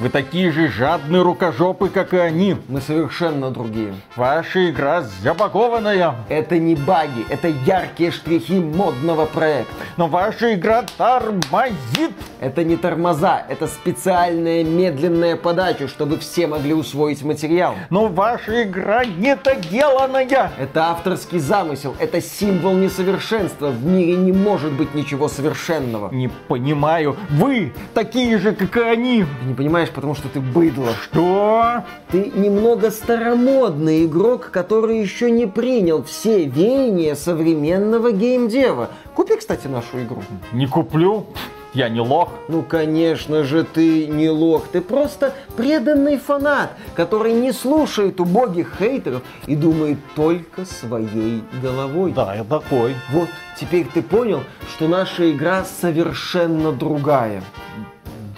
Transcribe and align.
Вы 0.00 0.08
такие 0.08 0.50
же 0.50 0.68
жадные 0.68 1.22
рукожопы, 1.22 1.88
как 1.88 2.14
и 2.14 2.16
они. 2.16 2.56
Мы 2.68 2.80
совершенно 2.80 3.50
другие. 3.52 3.94
Ваша 4.16 4.70
игра 4.70 5.02
забагованная. 5.22 6.16
Это 6.28 6.58
не 6.58 6.74
баги, 6.74 7.24
это 7.28 7.48
яркие 7.48 8.10
штрихи 8.10 8.58
модного 8.58 9.26
проекта. 9.26 9.72
Но 9.96 10.08
ваша 10.08 10.54
игра 10.54 10.84
тормозит. 10.98 12.10
Это 12.40 12.64
не 12.64 12.76
тормоза, 12.76 13.42
это 13.48 13.66
специальная 13.68 14.64
медленная 14.64 15.36
подача, 15.36 15.88
чтобы 15.88 16.18
все 16.18 16.46
могли 16.46 16.74
усвоить 16.74 17.22
материал. 17.22 17.74
Но 17.88 18.08
ваша 18.08 18.64
игра 18.64 19.04
недоделанная. 19.04 20.50
Это 20.58 20.90
авторский 20.90 21.38
замысел, 21.38 21.94
это 22.00 22.20
символ 22.20 22.74
несовершенства. 22.74 23.68
В 23.68 23.86
мире 23.86 24.16
не 24.16 24.32
может 24.32 24.72
быть 24.72 24.94
ничего 24.94 25.28
совершенного. 25.28 26.12
Не 26.12 26.28
понимаю. 26.28 27.16
Вы 27.30 27.72
такие 27.94 28.38
же, 28.38 28.52
как 28.52 28.76
и 28.76 28.80
они. 28.80 29.24
Ты 29.56 29.62
не 29.62 29.68
понимаешь, 29.84 29.90
потому 29.90 30.14
что 30.14 30.28
ты 30.28 30.40
быдло. 30.40 30.92
Что? 31.02 31.84
Ты 32.10 32.30
немного 32.34 32.90
старомодный 32.90 34.06
игрок, 34.06 34.50
который 34.50 35.00
еще 35.00 35.30
не 35.30 35.46
принял 35.46 36.02
все 36.02 36.44
веяния 36.44 37.14
современного 37.14 38.12
геймдева. 38.12 38.90
Купи, 39.14 39.36
кстати, 39.36 39.66
нашу 39.66 40.02
игру. 40.02 40.22
Не 40.52 40.66
куплю. 40.66 41.26
Я 41.74 41.88
не 41.88 42.00
лох. 42.00 42.28
Ну, 42.48 42.62
конечно 42.62 43.42
же, 43.42 43.64
ты 43.64 44.06
не 44.06 44.30
лох. 44.30 44.68
Ты 44.70 44.80
просто 44.80 45.34
преданный 45.56 46.18
фанат, 46.18 46.70
который 46.94 47.32
не 47.32 47.50
слушает 47.50 48.20
убогих 48.20 48.76
хейтеров 48.78 49.22
и 49.48 49.56
думает 49.56 49.98
только 50.14 50.64
своей 50.66 51.42
головой. 51.60 52.12
Да, 52.12 52.32
я 52.32 52.44
такой. 52.44 52.94
Вот, 53.10 53.28
теперь 53.58 53.88
ты 53.92 54.02
понял, 54.02 54.44
что 54.72 54.86
наша 54.86 55.32
игра 55.32 55.64
совершенно 55.64 56.70
другая. 56.70 57.42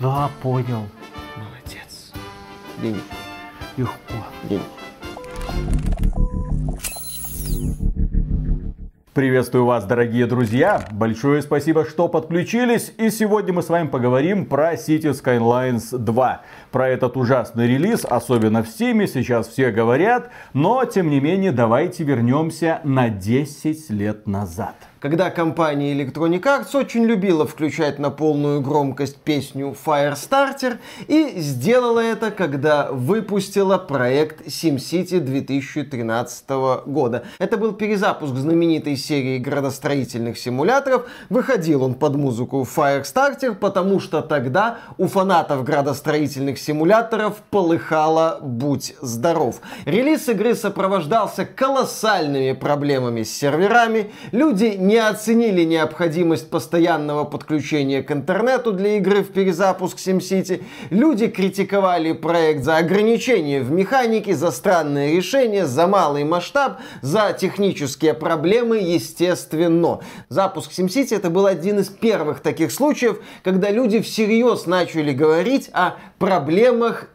Да, 0.01 0.31
понял. 0.43 0.85
Денег. 2.83 3.03
Легко. 3.77 3.93
Денег. 4.49 4.63
Приветствую 9.17 9.65
вас, 9.65 9.87
дорогие 9.87 10.27
друзья! 10.27 10.85
Большое 10.93 11.41
спасибо, 11.41 11.87
что 11.87 12.07
подключились. 12.07 12.93
И 12.99 13.09
сегодня 13.09 13.55
мы 13.55 13.63
с 13.63 13.71
вами 13.71 13.89
поговорим 13.89 14.45
про 14.45 14.75
City 14.75 15.11
Skylines 15.13 15.97
2. 15.97 16.43
Про 16.77 16.91
этот 16.91 17.17
ужасный 17.17 17.67
релиз, 17.69 18.05
особенно 18.05 18.63
в 18.63 18.67
Steam, 18.67 19.07
сейчас 19.07 19.49
все 19.49 19.71
говорят. 19.71 20.29
Но, 20.53 20.85
тем 20.85 21.09
не 21.09 21.21
менее, 21.21 21.51
давайте 21.51 22.05
вернемся 22.05 22.83
на 22.85 23.09
10 23.09 23.89
лет 23.89 24.27
назад 24.27 24.75
когда 25.07 25.31
компания 25.31 25.95
Electronic 25.95 26.43
Arts 26.43 26.77
очень 26.77 27.05
любила 27.05 27.47
включать 27.47 28.01
на 28.01 28.11
полную 28.11 28.61
громкость 28.61 29.19
песню 29.19 29.77
Firestarter 29.87 30.79
и 31.07 31.39
сделала 31.39 32.01
это, 32.01 32.33
когда 32.33 32.91
выпустила 32.91 33.79
проект 33.79 34.47
SimCity 34.47 35.21
2013 35.21 36.51
года. 36.87 37.25
Это 37.39 37.57
был 37.57 37.73
перезапуск 37.73 38.35
знаменитой 38.35 38.97
серии 38.97 39.39
градостроительных 39.39 40.39
симуляторов. 40.39 41.07
Выходил 41.29 41.85
он 41.85 41.95
под 41.95 42.17
музыку 42.17 42.67
Firestarter, 42.69 43.55
потому 43.55 44.01
что 44.01 44.23
тогда 44.23 44.79
у 44.99 45.07
фанатов 45.07 45.63
градостроительных 45.63 46.59
симуляторов 46.67 47.37
полыхало 47.51 48.41
«Будь 48.43 48.97
здоров». 49.01 49.61
Релиз 49.85 50.29
игры 50.29 50.57
сопровождался 50.57 51.47
колоссальными 51.47 52.53
проблемами 52.53 53.23
с 53.23 53.33
серверами. 53.33 54.11
Люди 54.33 54.75
не 54.77 54.97
оценили 54.97 55.63
необходимость 55.63 56.51
постоянного 56.51 57.23
подключения 57.23 58.03
к 58.03 58.11
интернету 58.11 58.73
для 58.73 58.97
игры 58.97 59.23
в 59.23 59.33
перезапуск 59.33 59.99
SimCity. 59.99 60.65
Люди 60.91 61.29
критиковали 61.29 62.13
проект 62.13 62.65
за 62.65 62.79
ограничения 62.79 63.61
в 63.61 63.71
механике, 63.71 64.35
за 64.35 64.51
странные 64.51 65.17
решения, 65.17 65.67
за 65.67 65.87
малый 65.87 66.25
масштаб, 66.25 66.79
за 67.01 67.33
технические 67.33 68.15
проблемы, 68.15 68.79
естественно. 68.79 70.01
Запуск 70.29 70.73
SimCity 70.73 71.15
это 71.15 71.31
был 71.31 71.47
один 71.47 71.79
из 71.79 71.91
первых 71.91 72.41
таких 72.41 72.73
случаев, 72.73 73.21
когда 73.45 73.71
люди 73.71 74.01
всерьез 74.01 74.67
начали 74.67 75.13
говорить 75.13 75.71
о 75.73 75.95
проблемах 76.19 76.56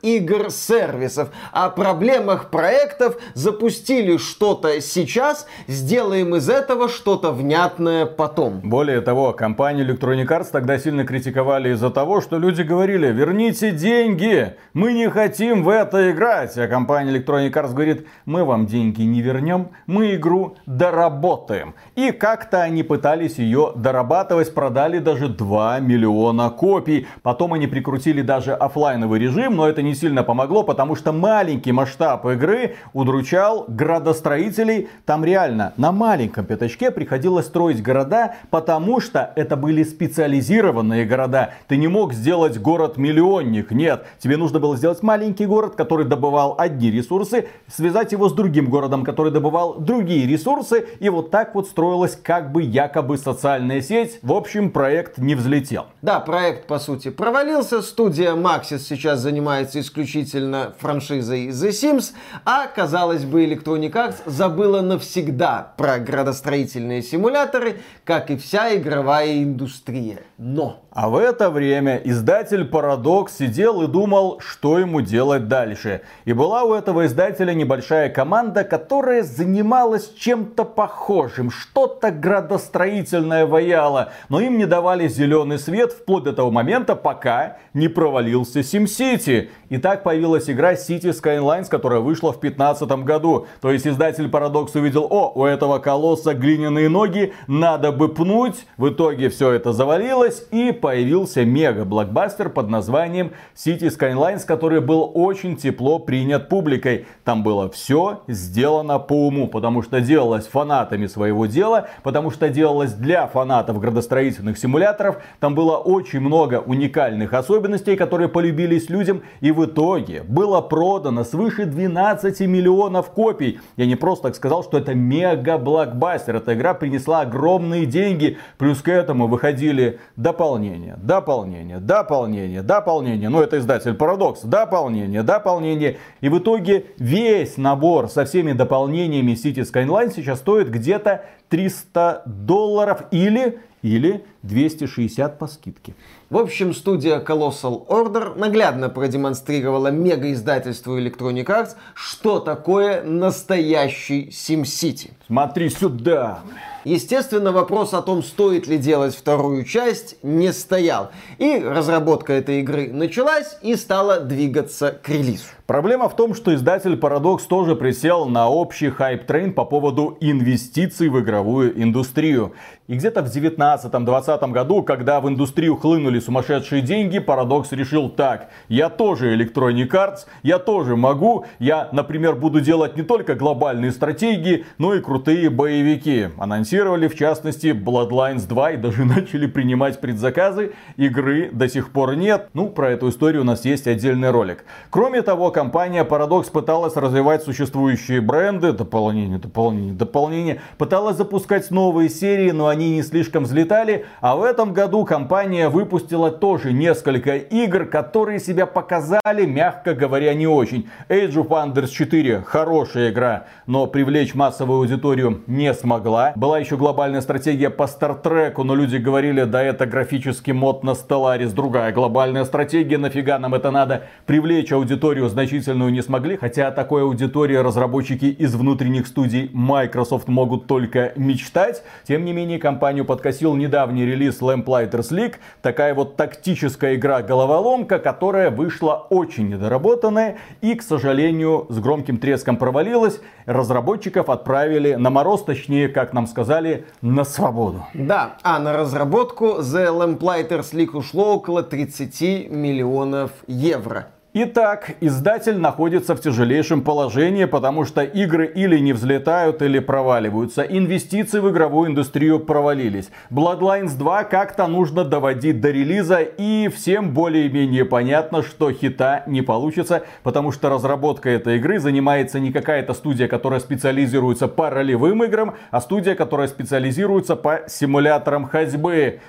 игр-сервисов, 0.01 1.29
о 1.51 1.69
проблемах 1.69 2.49
проектов, 2.49 3.17
запустили 3.33 4.17
что-то 4.17 4.81
сейчас, 4.81 5.47
сделаем 5.67 6.35
из 6.35 6.49
этого 6.49 6.89
что-то 6.89 7.31
внятное 7.31 8.05
потом. 8.05 8.61
Более 8.63 9.01
того, 9.01 9.33
компанию 9.33 9.87
Electronic 9.87 10.27
Arts 10.27 10.47
тогда 10.51 10.77
сильно 10.77 11.05
критиковали 11.05 11.69
из-за 11.73 11.89
того, 11.89 12.21
что 12.21 12.37
люди 12.37 12.61
говорили, 12.61 13.07
верните 13.07 13.71
деньги, 13.71 14.55
мы 14.73 14.93
не 14.93 15.09
хотим 15.09 15.63
в 15.63 15.69
это 15.69 16.11
играть. 16.11 16.57
А 16.57 16.67
компания 16.67 17.11
Electronic 17.11 17.51
Arts 17.51 17.73
говорит, 17.73 18.07
мы 18.25 18.43
вам 18.43 18.65
деньги 18.65 19.01
не 19.01 19.21
вернем, 19.21 19.69
мы 19.87 20.15
игру 20.15 20.57
доработаем. 20.65 21.75
И 21.95 22.11
как-то 22.11 22.61
они 22.61 22.83
пытались 22.83 23.37
ее 23.37 23.73
дорабатывать, 23.75 24.53
продали 24.53 24.99
даже 24.99 25.27
2 25.27 25.79
миллиона 25.79 26.49
копий. 26.49 27.07
Потом 27.23 27.53
они 27.53 27.67
прикрутили 27.67 28.21
даже 28.21 28.53
офлайновый 28.53 29.19
режим, 29.21 29.55
но 29.55 29.69
это 29.69 29.81
не 29.81 29.95
сильно 29.95 30.23
помогло, 30.23 30.63
потому 30.63 30.95
что 30.95 31.13
маленький 31.13 31.71
масштаб 31.71 32.25
игры 32.25 32.75
удручал 32.93 33.65
градостроителей. 33.67 34.89
Там 35.05 35.23
реально 35.23 35.73
на 35.77 35.91
маленьком 35.91 36.45
пятачке 36.45 36.91
приходилось 36.91 37.45
строить 37.45 37.81
города, 37.81 38.35
потому 38.49 38.99
что 38.99 39.31
это 39.35 39.55
были 39.55 39.83
специализированные 39.83 41.05
города. 41.05 41.53
Ты 41.67 41.77
не 41.77 41.87
мог 41.87 42.13
сделать 42.13 42.59
город-миллионник. 42.59 43.71
Нет, 43.71 44.05
тебе 44.19 44.37
нужно 44.37 44.59
было 44.59 44.75
сделать 44.75 45.03
маленький 45.03 45.45
город, 45.45 45.75
который 45.75 46.05
добывал 46.05 46.55
одни 46.57 46.91
ресурсы, 46.91 47.47
связать 47.67 48.11
его 48.11 48.29
с 48.29 48.33
другим 48.33 48.69
городом, 48.69 49.03
который 49.03 49.31
добывал 49.31 49.75
другие 49.75 50.25
ресурсы. 50.27 50.87
И 50.99 51.09
вот 51.09 51.31
так 51.31 51.55
вот 51.55 51.67
строилась 51.67 52.15
как 52.21 52.51
бы 52.51 52.63
якобы 52.63 53.17
социальная 53.17 53.81
сеть. 53.81 54.19
В 54.21 54.33
общем, 54.33 54.71
проект 54.71 55.17
не 55.17 55.35
взлетел. 55.35 55.85
Да, 56.01 56.19
проект 56.19 56.67
по 56.67 56.79
сути 56.79 57.09
провалился. 57.09 57.81
Студия 57.81 58.33
Maxis 58.33 58.79
сейчас 58.79 59.10
занимается 59.15 59.79
исключительно 59.79 60.73
франшизой 60.79 61.47
The 61.49 61.69
Sims. 61.69 62.13
А, 62.45 62.67
казалось 62.67 63.23
бы, 63.23 63.45
Electronic 63.45 63.91
Arts 63.91 64.15
забыла 64.25 64.81
навсегда 64.81 65.73
про 65.77 65.99
градостроительные 65.99 67.01
симуляторы, 67.01 67.81
как 68.03 68.29
и 68.31 68.37
вся 68.37 68.75
игровая 68.75 69.43
индустрия. 69.43 70.23
Но 70.43 70.81
а 70.93 71.07
в 71.07 71.15
это 71.15 71.49
время 71.49 72.01
издатель 72.03 72.63
Paradox 72.63 73.29
сидел 73.39 73.81
и 73.81 73.87
думал, 73.87 74.41
что 74.41 74.77
ему 74.77 74.99
делать 74.99 75.47
дальше. 75.47 76.01
И 76.25 76.33
была 76.33 76.63
у 76.63 76.73
этого 76.73 77.05
издателя 77.05 77.53
небольшая 77.53 78.09
команда, 78.09 78.65
которая 78.65 79.23
занималась 79.23 80.13
чем-то 80.17 80.65
похожим, 80.65 81.49
что-то 81.49 82.11
градостроительное 82.11 83.45
ваяло, 83.45 84.11
но 84.27 84.41
им 84.41 84.57
не 84.57 84.65
давали 84.65 85.07
зеленый 85.07 85.57
свет 85.59 85.93
вплоть 85.93 86.25
до 86.25 86.33
того 86.33 86.51
момента, 86.51 86.97
пока 86.97 87.57
не 87.73 87.87
провалился 87.87 88.59
SimCity. 88.59 89.47
И 89.69 89.77
так 89.77 90.03
появилась 90.03 90.49
игра 90.49 90.73
City 90.73 91.13
Skylines, 91.13 91.69
которая 91.69 92.01
вышла 92.01 92.33
в 92.33 92.41
2015 92.41 92.89
году. 93.05 93.47
То 93.61 93.71
есть 93.71 93.87
издатель 93.87 94.27
Paradox 94.27 94.71
увидел, 94.73 95.07
о, 95.09 95.31
у 95.33 95.45
этого 95.45 95.79
колосса 95.79 96.33
глиняные 96.33 96.89
ноги, 96.89 97.33
надо 97.47 97.93
бы 97.93 98.09
пнуть. 98.09 98.65
В 98.75 98.89
итоге 98.89 99.29
все 99.29 99.51
это 99.51 99.71
завалилось 99.71 100.30
и 100.51 100.71
появился 100.71 101.43
мега-блокбастер 101.45 102.49
под 102.49 102.69
названием 102.69 103.31
City 103.55 103.89
Skylines, 103.89 104.45
который 104.45 104.81
был 104.81 105.11
очень 105.13 105.55
тепло 105.55 105.99
принят 105.99 106.49
публикой. 106.49 107.05
Там 107.23 107.43
было 107.43 107.69
все 107.69 108.21
сделано 108.27 108.99
по 108.99 109.27
уму, 109.27 109.47
потому 109.47 109.81
что 109.81 110.01
делалось 110.01 110.47
фанатами 110.47 111.07
своего 111.07 111.45
дела, 111.45 111.87
потому 112.03 112.31
что 112.31 112.49
делалось 112.49 112.93
для 112.93 113.27
фанатов 113.27 113.79
градостроительных 113.79 114.57
симуляторов. 114.57 115.21
Там 115.39 115.55
было 115.55 115.77
очень 115.77 116.19
много 116.19 116.61
уникальных 116.65 117.33
особенностей, 117.33 117.95
которые 117.95 118.29
полюбились 118.29 118.89
людям, 118.89 119.23
и 119.41 119.51
в 119.51 119.65
итоге 119.65 120.23
было 120.23 120.61
продано 120.61 121.23
свыше 121.23 121.65
12 121.65 122.41
миллионов 122.41 123.11
копий. 123.11 123.59
Я 123.77 123.85
не 123.85 123.95
просто 123.95 124.29
так 124.29 124.35
сказал, 124.35 124.63
что 124.63 124.77
это 124.77 124.93
мега-блокбастер. 124.93 126.35
Эта 126.35 126.53
игра 126.53 126.73
принесла 126.73 127.21
огромные 127.21 127.85
деньги, 127.85 128.37
плюс 128.57 128.81
к 128.81 128.87
этому 128.87 129.27
выходили 129.27 129.99
дополнение, 130.21 130.97
дополнение, 131.01 131.79
дополнение, 131.79 132.61
дополнение. 132.61 133.29
Ну, 133.29 133.41
это 133.41 133.57
издатель 133.57 133.93
Парадокс. 133.93 134.41
Дополнение, 134.43 135.23
дополнение. 135.23 135.97
И 136.21 136.29
в 136.29 136.37
итоге 136.37 136.85
весь 136.97 137.57
набор 137.57 138.09
со 138.09 138.25
всеми 138.25 138.53
дополнениями 138.53 139.31
City 139.31 139.63
Skyline 139.63 140.13
сейчас 140.15 140.39
стоит 140.39 140.69
где-то 140.69 141.25
300 141.49 142.23
долларов 142.25 143.03
или 143.11 143.59
или 143.81 144.23
260 144.43 145.37
по 145.37 145.47
скидке. 145.47 145.93
В 146.29 146.37
общем, 146.37 146.73
студия 146.73 147.19
Colossal 147.19 147.85
Order 147.87 148.37
наглядно 148.37 148.89
продемонстрировала 148.89 149.89
мега-издательству 149.89 150.97
Electronic 150.97 151.45
Arts, 151.45 151.75
что 151.93 152.39
такое 152.39 153.03
настоящий 153.03 154.29
SimCity. 154.29 155.11
Смотри 155.27 155.69
сюда! 155.69 156.41
Естественно, 156.83 157.51
вопрос 157.51 157.93
о 157.93 158.01
том, 158.01 158.23
стоит 158.23 158.65
ли 158.65 158.77
делать 158.79 159.15
вторую 159.15 159.65
часть, 159.65 160.17
не 160.23 160.51
стоял. 160.51 161.11
И 161.37 161.59
разработка 161.59 162.33
этой 162.33 162.61
игры 162.61 162.91
началась 162.91 163.57
и 163.61 163.75
стала 163.75 164.19
двигаться 164.19 164.91
к 164.91 165.07
релизу. 165.09 165.43
Проблема 165.67 166.09
в 166.09 166.15
том, 166.15 166.33
что 166.33 166.53
издатель 166.55 166.95
Paradox 166.95 167.41
тоже 167.47 167.75
присел 167.75 168.25
на 168.25 168.49
общий 168.49 168.89
хайп-трейн 168.89 169.53
по 169.53 169.63
поводу 169.63 170.17
инвестиций 170.19 171.09
в 171.09 171.19
игровую 171.19 171.81
индустрию. 171.81 172.53
И 172.87 172.95
где-то 172.95 173.21
в 173.21 173.27
19-20 173.27 174.30
году, 174.37 174.83
когда 174.83 175.19
в 175.19 175.27
индустрию 175.27 175.75
хлынули 175.75 176.19
сумасшедшие 176.19 176.81
деньги, 176.81 177.17
Paradox 177.17 177.67
решил 177.71 178.09
так, 178.09 178.49
я 178.67 178.89
тоже 178.89 179.35
Electronic 179.35 179.89
Arts, 179.89 180.19
я 180.43 180.59
тоже 180.59 180.95
могу, 180.95 181.45
я, 181.59 181.89
например, 181.91 182.35
буду 182.35 182.61
делать 182.61 182.95
не 182.97 183.03
только 183.03 183.35
глобальные 183.35 183.91
стратегии, 183.91 184.65
но 184.77 184.93
и 184.93 185.01
крутые 185.01 185.49
боевики. 185.49 186.29
Анонсировали, 186.37 187.07
в 187.07 187.15
частности, 187.15 187.67
Bloodlines 187.67 188.47
2 188.47 188.71
и 188.71 188.77
даже 188.77 189.05
начали 189.05 189.47
принимать 189.47 189.99
предзаказы. 189.99 190.73
Игры 190.97 191.49
до 191.51 191.67
сих 191.67 191.91
пор 191.91 192.15
нет. 192.15 192.49
Ну, 192.53 192.69
про 192.69 192.91
эту 192.91 193.09
историю 193.09 193.41
у 193.41 193.45
нас 193.45 193.65
есть 193.65 193.87
отдельный 193.87 194.31
ролик. 194.31 194.65
Кроме 194.89 195.21
того, 195.21 195.51
компания 195.51 196.03
Paradox 196.03 196.51
пыталась 196.51 196.95
развивать 196.95 197.43
существующие 197.43 198.21
бренды, 198.21 198.73
дополнение, 198.73 199.39
дополнение, 199.39 199.93
дополнение, 199.93 200.61
пыталась 200.77 201.17
запускать 201.17 201.69
новые 201.71 202.09
серии, 202.09 202.51
но 202.51 202.67
они 202.67 202.91
не 202.91 203.03
слишком 203.03 203.43
взлетали, 203.43 204.05
а 204.21 204.35
в 204.35 204.43
этом 204.43 204.71
году 204.71 205.03
компания 205.03 205.67
выпустила 205.67 206.29
тоже 206.29 206.73
несколько 206.73 207.37
игр, 207.37 207.85
которые 207.85 208.39
себя 208.39 208.67
показали, 208.67 209.45
мягко 209.45 209.95
говоря, 209.95 210.35
не 210.35 210.45
очень. 210.45 210.87
Age 211.09 211.33
of 211.33 211.47
Wonders 211.47 211.89
4 211.89 212.43
хорошая 212.45 213.09
игра, 213.09 213.47
но 213.65 213.87
привлечь 213.87 214.35
массовую 214.35 214.81
аудиторию 214.81 215.41
не 215.47 215.73
смогла. 215.73 216.33
Была 216.35 216.59
еще 216.59 216.77
глобальная 216.77 217.21
стратегия 217.21 217.71
по 217.71 217.87
Стартреку, 217.87 218.63
но 218.63 218.75
люди 218.75 218.97
говорили, 218.97 219.43
да 219.43 219.63
это 219.63 219.87
графический 219.87 220.53
мод 220.53 220.83
на 220.83 220.91
Stellaris, 220.91 221.53
другая 221.53 221.91
глобальная 221.91 222.45
стратегия, 222.45 222.99
нафига 222.99 223.39
нам 223.39 223.55
это 223.55 223.71
надо. 223.71 224.03
Привлечь 224.27 224.71
аудиторию 224.71 225.29
значительную 225.29 225.91
не 225.91 226.03
смогли, 226.03 226.37
хотя 226.37 226.67
о 226.67 226.71
такой 226.71 227.01
аудитории 227.01 227.55
разработчики 227.55 228.25
из 228.25 228.53
внутренних 228.53 229.07
студий 229.07 229.49
Microsoft 229.51 230.27
могут 230.27 230.67
только 230.67 231.11
мечтать. 231.15 231.83
Тем 232.07 232.23
не 232.23 232.33
менее, 232.33 232.59
компанию 232.59 233.03
подкосил 233.03 233.55
недавний 233.55 234.10
релиз 234.11 234.41
Lamplighters 234.41 235.11
League. 235.11 235.35
Такая 235.61 235.93
вот 235.93 236.17
тактическая 236.17 236.95
игра-головоломка, 236.95 237.99
которая 237.99 238.51
вышла 238.51 239.07
очень 239.09 239.49
недоработанная 239.49 240.37
и, 240.61 240.75
к 240.75 240.83
сожалению, 240.83 241.65
с 241.69 241.79
громким 241.79 242.17
треском 242.17 242.57
провалилась. 242.57 243.19
Разработчиков 243.45 244.29
отправили 244.29 244.95
на 244.95 245.09
мороз, 245.09 245.43
точнее, 245.43 245.87
как 245.89 246.13
нам 246.13 246.27
сказали, 246.27 246.85
на 247.01 247.23
свободу. 247.23 247.85
Да, 247.93 248.37
а 248.43 248.59
на 248.59 248.73
разработку 248.73 249.59
The 249.59 249.87
Lamplighters 249.87 250.73
League 250.73 250.95
ушло 250.97 251.35
около 251.35 251.63
30 251.63 252.49
миллионов 252.49 253.31
евро. 253.47 254.07
Итак, 254.33 254.91
издатель 255.01 255.57
находится 255.57 256.15
в 256.15 256.21
тяжелейшем 256.21 256.83
положении, 256.83 257.43
потому 257.43 257.83
что 257.83 258.01
игры 258.01 258.47
или 258.47 258.77
не 258.79 258.93
взлетают, 258.93 259.61
или 259.61 259.79
проваливаются. 259.79 260.61
Инвестиции 260.61 261.39
в 261.39 261.49
игровую 261.49 261.89
индустрию 261.89 262.39
провалились. 262.39 263.11
Bloodlines 263.29 263.97
2 263.97 264.23
как-то 264.23 264.67
нужно 264.67 265.03
доводить 265.03 265.59
до 265.59 265.71
релиза, 265.71 266.21
и 266.21 266.69
всем 266.69 267.13
более-менее 267.13 267.83
понятно, 267.83 268.41
что 268.41 268.71
хита 268.71 269.23
не 269.27 269.41
получится, 269.41 270.03
потому 270.23 270.53
что 270.53 270.69
разработка 270.69 271.29
этой 271.29 271.57
игры 271.57 271.79
занимается 271.79 272.39
не 272.39 272.53
какая-то 272.53 272.93
студия, 272.93 273.27
которая 273.27 273.59
специализируется 273.59 274.47
по 274.47 274.69
ролевым 274.69 275.25
играм, 275.25 275.55
а 275.71 275.81
студия, 275.81 276.15
которая 276.15 276.47
специализируется 276.47 277.35
по 277.35 277.63
симуляторам 277.67 278.45
ходьбы. 278.45 279.19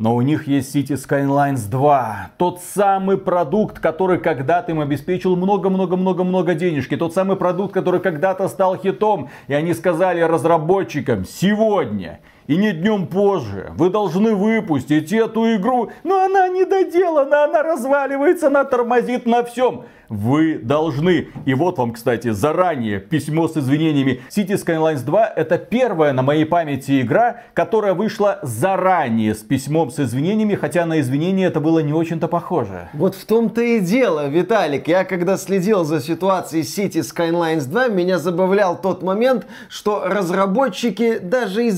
Но 0.00 0.16
у 0.16 0.22
них 0.22 0.48
есть 0.48 0.74
City 0.74 0.96
Skylines 0.96 1.68
2. 1.68 2.30
Тот 2.38 2.62
самый 2.62 3.18
продукт, 3.18 3.80
который 3.80 4.18
когда-то 4.18 4.72
им 4.72 4.80
обеспечил 4.80 5.36
много-много-много-много 5.36 6.54
денежки. 6.54 6.96
Тот 6.96 7.12
самый 7.12 7.36
продукт, 7.36 7.74
который 7.74 8.00
когда-то 8.00 8.48
стал 8.48 8.78
хитом. 8.78 9.28
И 9.46 9.52
они 9.52 9.74
сказали 9.74 10.22
разработчикам, 10.22 11.26
сегодня 11.26 12.20
и 12.50 12.56
не 12.56 12.72
днем 12.72 13.06
позже. 13.06 13.70
Вы 13.76 13.90
должны 13.90 14.34
выпустить 14.34 15.12
эту 15.12 15.54
игру, 15.54 15.92
но 16.02 16.24
она 16.24 16.48
не 16.48 16.64
доделана, 16.64 17.44
она 17.44 17.62
разваливается, 17.62 18.48
она 18.48 18.64
тормозит 18.64 19.24
на 19.24 19.44
всем 19.44 19.84
вы 20.10 20.58
должны. 20.58 21.28
И 21.46 21.54
вот 21.54 21.78
вам, 21.78 21.92
кстати, 21.92 22.30
заранее 22.30 22.98
письмо 22.98 23.48
с 23.48 23.56
извинениями. 23.56 24.20
City 24.28 24.62
Skylines 24.62 25.04
2 25.04 25.26
это 25.36 25.56
первая 25.56 26.12
на 26.12 26.22
моей 26.22 26.44
памяти 26.44 27.00
игра, 27.00 27.42
которая 27.54 27.94
вышла 27.94 28.40
заранее 28.42 29.34
с 29.34 29.38
письмом 29.38 29.90
с 29.90 30.00
извинениями, 30.00 30.56
хотя 30.56 30.84
на 30.84 31.00
извинения 31.00 31.46
это 31.46 31.60
было 31.60 31.78
не 31.78 31.92
очень-то 31.92 32.26
похоже. 32.26 32.88
Вот 32.92 33.14
в 33.14 33.24
том-то 33.24 33.62
и 33.62 33.78
дело, 33.78 34.28
Виталик. 34.28 34.88
Я 34.88 35.04
когда 35.04 35.36
следил 35.36 35.84
за 35.84 36.00
ситуацией 36.00 36.64
City 36.64 37.02
Skylines 37.02 37.66
2, 37.68 37.88
меня 37.88 38.18
забавлял 38.18 38.78
тот 38.78 39.02
момент, 39.02 39.46
что 39.68 40.02
разработчики 40.04 41.18
даже 41.18 41.68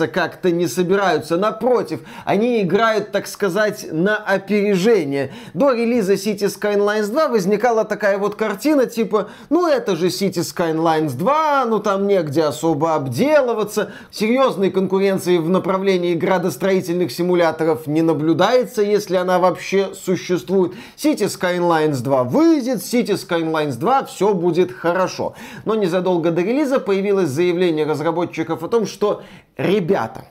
извиняться 0.00 0.08
как-то 0.08 0.50
не 0.50 0.66
собираются. 0.66 1.36
Напротив, 1.36 2.00
они 2.24 2.62
играют, 2.62 3.12
так 3.12 3.26
сказать, 3.26 3.86
на 3.92 4.16
опережение. 4.16 5.32
До 5.54 5.72
релиза 5.72 6.14
City 6.14 6.46
Skylines 6.46 7.10
2 7.10 7.28
возник 7.28 7.50
возникала 7.50 7.84
такая 7.84 8.18
вот 8.18 8.36
картина, 8.36 8.86
типа, 8.86 9.28
ну 9.50 9.66
это 9.66 9.96
же 9.96 10.06
City 10.06 10.40
Skylines 10.40 11.16
2, 11.16 11.64
ну 11.66 11.80
там 11.80 12.06
негде 12.06 12.44
особо 12.44 12.94
обделываться, 12.94 13.90
серьезной 14.10 14.70
конкуренции 14.70 15.38
в 15.38 15.48
направлении 15.48 16.14
градостроительных 16.14 17.10
симуляторов 17.10 17.86
не 17.86 18.02
наблюдается, 18.02 18.82
если 18.82 19.16
она 19.16 19.38
вообще 19.38 19.90
существует. 19.94 20.72
City 20.96 21.26
Skylines 21.26 22.02
2 22.02 22.24
выйдет, 22.24 22.78
City 22.78 23.16
Skylines 23.16 23.76
2, 23.78 24.04
все 24.04 24.32
будет 24.32 24.70
хорошо. 24.70 25.34
Но 25.64 25.74
незадолго 25.74 26.30
до 26.30 26.42
релиза 26.42 26.78
появилось 26.78 27.28
заявление 27.28 27.84
разработчиков 27.84 28.62
о 28.62 28.68
том, 28.68 28.86
что, 28.86 29.22
ребята, 29.62 30.24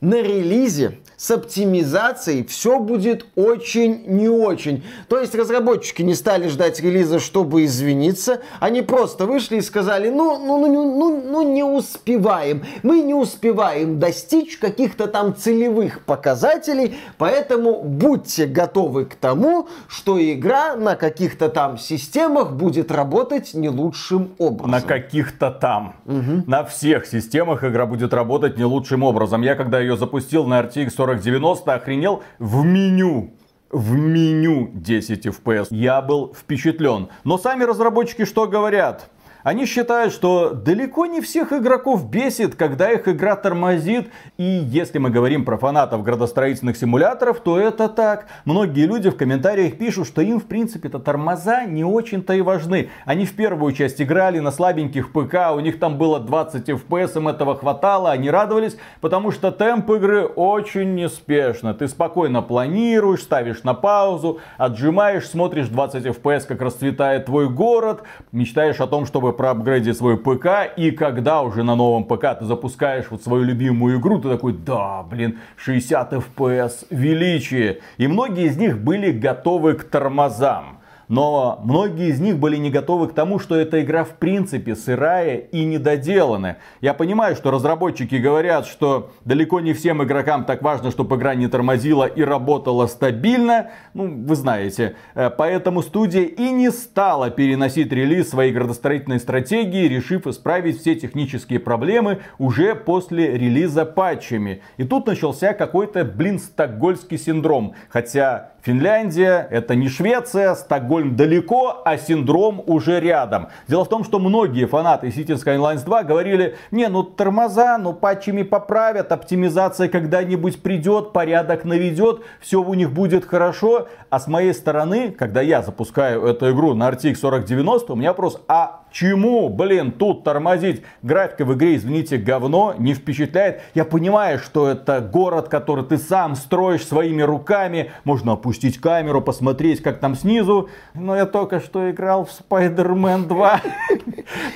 на 0.00 0.22
релизе 0.22 0.98
с 1.16 1.30
оптимизацией 1.30 2.44
все 2.44 2.78
будет 2.78 3.26
очень 3.34 4.04
не 4.06 4.28
очень. 4.28 4.84
То 5.08 5.18
есть 5.18 5.34
разработчики 5.34 6.02
не 6.02 6.14
стали 6.14 6.48
ждать 6.48 6.80
релиза, 6.80 7.18
чтобы 7.18 7.64
извиниться. 7.64 8.42
Они 8.60 8.82
просто 8.82 9.24
вышли 9.26 9.56
и 9.56 9.60
сказали, 9.62 10.10
ну, 10.10 10.38
ну, 10.38 10.66
ну, 10.66 10.98
ну, 10.98 11.22
ну 11.24 11.42
не 11.42 11.64
успеваем. 11.64 12.64
Мы 12.82 13.00
не 13.00 13.14
успеваем 13.14 13.98
достичь 13.98 14.58
каких-то 14.58 15.06
там 15.06 15.34
целевых 15.34 16.04
показателей, 16.04 16.96
поэтому 17.16 17.82
будьте 17.82 18.46
готовы 18.46 19.06
к 19.06 19.14
тому, 19.14 19.68
что 19.88 20.22
игра 20.22 20.76
на 20.76 20.96
каких-то 20.96 21.48
там 21.48 21.78
системах 21.78 22.52
будет 22.52 22.90
работать 22.90 23.54
не 23.54 23.70
лучшим 23.70 24.34
образом. 24.38 24.70
На 24.70 24.80
каких-то 24.82 25.50
там. 25.50 25.96
Угу. 26.04 26.44
На 26.46 26.64
всех 26.64 27.06
системах 27.06 27.64
игра 27.64 27.86
будет 27.86 28.12
работать 28.12 28.58
не 28.58 28.64
лучшим 28.64 29.02
образом. 29.02 29.42
Я 29.42 29.54
когда 29.66 29.80
ее 29.80 29.96
запустил 29.96 30.44
на 30.44 30.60
RTX 30.60 30.90
4090, 30.90 31.74
охренел 31.74 32.22
в 32.38 32.64
меню 32.64 33.32
в 33.72 33.96
меню 33.96 34.70
10 34.74 35.26
FPS. 35.26 35.66
Я 35.70 36.00
был 36.00 36.32
впечатлен. 36.32 37.08
Но 37.24 37.36
сами 37.36 37.64
разработчики 37.64 38.24
что 38.24 38.46
говорят? 38.46 39.10
Они 39.46 39.64
считают, 39.64 40.12
что 40.12 40.50
далеко 40.50 41.06
не 41.06 41.20
всех 41.20 41.52
игроков 41.52 42.10
бесит, 42.10 42.56
когда 42.56 42.90
их 42.90 43.06
игра 43.06 43.36
тормозит. 43.36 44.08
И 44.38 44.42
если 44.42 44.98
мы 44.98 45.08
говорим 45.08 45.44
про 45.44 45.56
фанатов 45.56 46.02
градостроительных 46.02 46.76
симуляторов, 46.76 47.38
то 47.38 47.56
это 47.56 47.88
так. 47.88 48.26
Многие 48.44 48.86
люди 48.86 49.08
в 49.08 49.16
комментариях 49.16 49.78
пишут, 49.78 50.08
что 50.08 50.20
им 50.20 50.40
в 50.40 50.46
принципе-то 50.46 50.98
тормоза 50.98 51.64
не 51.64 51.84
очень-то 51.84 52.32
и 52.32 52.40
важны. 52.40 52.90
Они 53.04 53.24
в 53.24 53.36
первую 53.36 53.72
часть 53.72 54.02
играли 54.02 54.40
на 54.40 54.50
слабеньких 54.50 55.12
ПК, 55.12 55.54
у 55.54 55.60
них 55.60 55.78
там 55.78 55.96
было 55.96 56.18
20 56.18 56.68
FPS, 56.68 57.16
им 57.16 57.28
этого 57.28 57.54
хватало, 57.54 58.10
они 58.10 58.28
радовались, 58.32 58.76
потому 59.00 59.30
что 59.30 59.52
темп 59.52 59.88
игры 59.92 60.26
очень 60.26 60.96
неспешно. 60.96 61.72
Ты 61.72 61.86
спокойно 61.86 62.42
планируешь, 62.42 63.22
ставишь 63.22 63.62
на 63.62 63.74
паузу, 63.74 64.40
отжимаешь, 64.58 65.28
смотришь 65.28 65.68
20 65.68 66.04
FPS, 66.04 66.48
как 66.48 66.60
расцветает 66.62 67.26
твой 67.26 67.48
город, 67.48 68.02
мечтаешь 68.32 68.80
о 68.80 68.88
том, 68.88 69.06
чтобы 69.06 69.35
проапгрейдить 69.36 69.96
свой 69.96 70.16
ПК, 70.16 70.72
и 70.76 70.90
когда 70.90 71.42
уже 71.42 71.62
на 71.62 71.74
новом 71.74 72.04
ПК 72.04 72.38
ты 72.38 72.44
запускаешь 72.44 73.06
вот 73.10 73.22
свою 73.22 73.44
любимую 73.44 73.98
игру, 74.00 74.18
ты 74.18 74.28
такой, 74.28 74.52
да, 74.52 75.02
блин, 75.02 75.38
60 75.56 76.12
FPS, 76.12 76.86
величие. 76.90 77.80
И 77.98 78.06
многие 78.06 78.46
из 78.46 78.56
них 78.56 78.78
были 78.78 79.12
готовы 79.12 79.74
к 79.74 79.84
тормозам. 79.84 80.75
Но 81.08 81.60
многие 81.64 82.08
из 82.08 82.20
них 82.20 82.38
были 82.38 82.56
не 82.56 82.70
готовы 82.70 83.08
к 83.08 83.14
тому, 83.14 83.38
что 83.38 83.56
эта 83.56 83.82
игра 83.82 84.04
в 84.04 84.16
принципе 84.16 84.74
сырая 84.74 85.36
и 85.36 85.64
недоделанная. 85.64 86.58
Я 86.80 86.94
понимаю, 86.94 87.36
что 87.36 87.50
разработчики 87.50 88.16
говорят, 88.16 88.66
что 88.66 89.10
далеко 89.24 89.60
не 89.60 89.72
всем 89.72 90.02
игрокам 90.02 90.44
так 90.44 90.62
важно, 90.62 90.90
чтобы 90.90 91.16
игра 91.16 91.34
не 91.34 91.48
тормозила 91.48 92.04
и 92.04 92.22
работала 92.22 92.86
стабильно. 92.86 93.70
Ну, 93.94 94.24
вы 94.24 94.36
знаете. 94.36 94.96
Э, 95.14 95.30
поэтому 95.30 95.82
студия 95.82 96.24
и 96.24 96.50
не 96.50 96.70
стала 96.70 97.30
переносить 97.30 97.92
релиз 97.92 98.30
своей 98.30 98.52
градостроительной 98.52 99.20
стратегии, 99.20 99.88
решив 99.88 100.26
исправить 100.26 100.80
все 100.80 100.94
технические 100.94 101.60
проблемы 101.60 102.20
уже 102.38 102.74
после 102.74 103.36
релиза 103.38 103.84
патчами. 103.84 104.62
И 104.76 104.84
тут 104.84 105.06
начался 105.06 105.52
какой-то, 105.52 106.04
блин, 106.04 106.38
стокгольский 106.38 107.18
синдром. 107.18 107.74
Хотя 107.88 108.52
Финляндия 108.66 109.46
это 109.52 109.76
не 109.76 109.88
Швеция, 109.88 110.56
Стокгольм 110.56 111.14
далеко, 111.14 111.82
а 111.84 111.96
синдром 111.96 112.60
уже 112.66 112.98
рядом. 112.98 113.46
Дело 113.68 113.84
в 113.84 113.88
том, 113.88 114.02
что 114.02 114.18
многие 114.18 114.66
фанаты 114.66 115.06
Cities 115.06 115.44
Skylines 115.44 115.84
2 115.84 116.02
говорили, 116.02 116.56
не, 116.72 116.88
ну 116.88 117.04
тормоза, 117.04 117.78
ну 117.78 117.92
патчами 117.92 118.42
поправят, 118.42 119.12
оптимизация 119.12 119.88
когда-нибудь 119.88 120.60
придет, 120.62 121.12
порядок 121.12 121.64
наведет, 121.64 122.22
все 122.40 122.60
у 122.60 122.74
них 122.74 122.90
будет 122.90 123.24
хорошо. 123.24 123.86
А 124.10 124.18
с 124.18 124.26
моей 124.26 124.52
стороны, 124.52 125.12
когда 125.12 125.42
я 125.42 125.62
запускаю 125.62 126.24
эту 126.24 126.50
игру 126.50 126.74
на 126.74 126.88
RTX 126.90 127.20
4090, 127.20 127.92
у 127.92 127.94
меня 127.94 128.08
вопрос, 128.08 128.42
а 128.48 128.80
чему, 128.96 129.50
блин, 129.50 129.92
тут 129.92 130.24
тормозить? 130.24 130.82
Графика 131.02 131.44
в 131.44 131.52
игре, 131.54 131.76
извините, 131.76 132.16
говно, 132.16 132.74
не 132.78 132.94
впечатляет. 132.94 133.60
Я 133.74 133.84
понимаю, 133.84 134.38
что 134.38 134.68
это 134.68 135.00
город, 135.00 135.48
который 135.48 135.84
ты 135.84 135.98
сам 135.98 136.34
строишь 136.34 136.86
своими 136.86 137.20
руками. 137.20 137.90
Можно 138.04 138.32
опустить 138.32 138.78
камеру, 138.78 139.20
посмотреть, 139.20 139.82
как 139.82 140.00
там 140.00 140.14
снизу. 140.14 140.70
Но 140.94 141.14
я 141.14 141.26
только 141.26 141.60
что 141.60 141.90
играл 141.90 142.24
в 142.24 142.30
Spider-Man 142.30 143.26
2. 143.26 143.60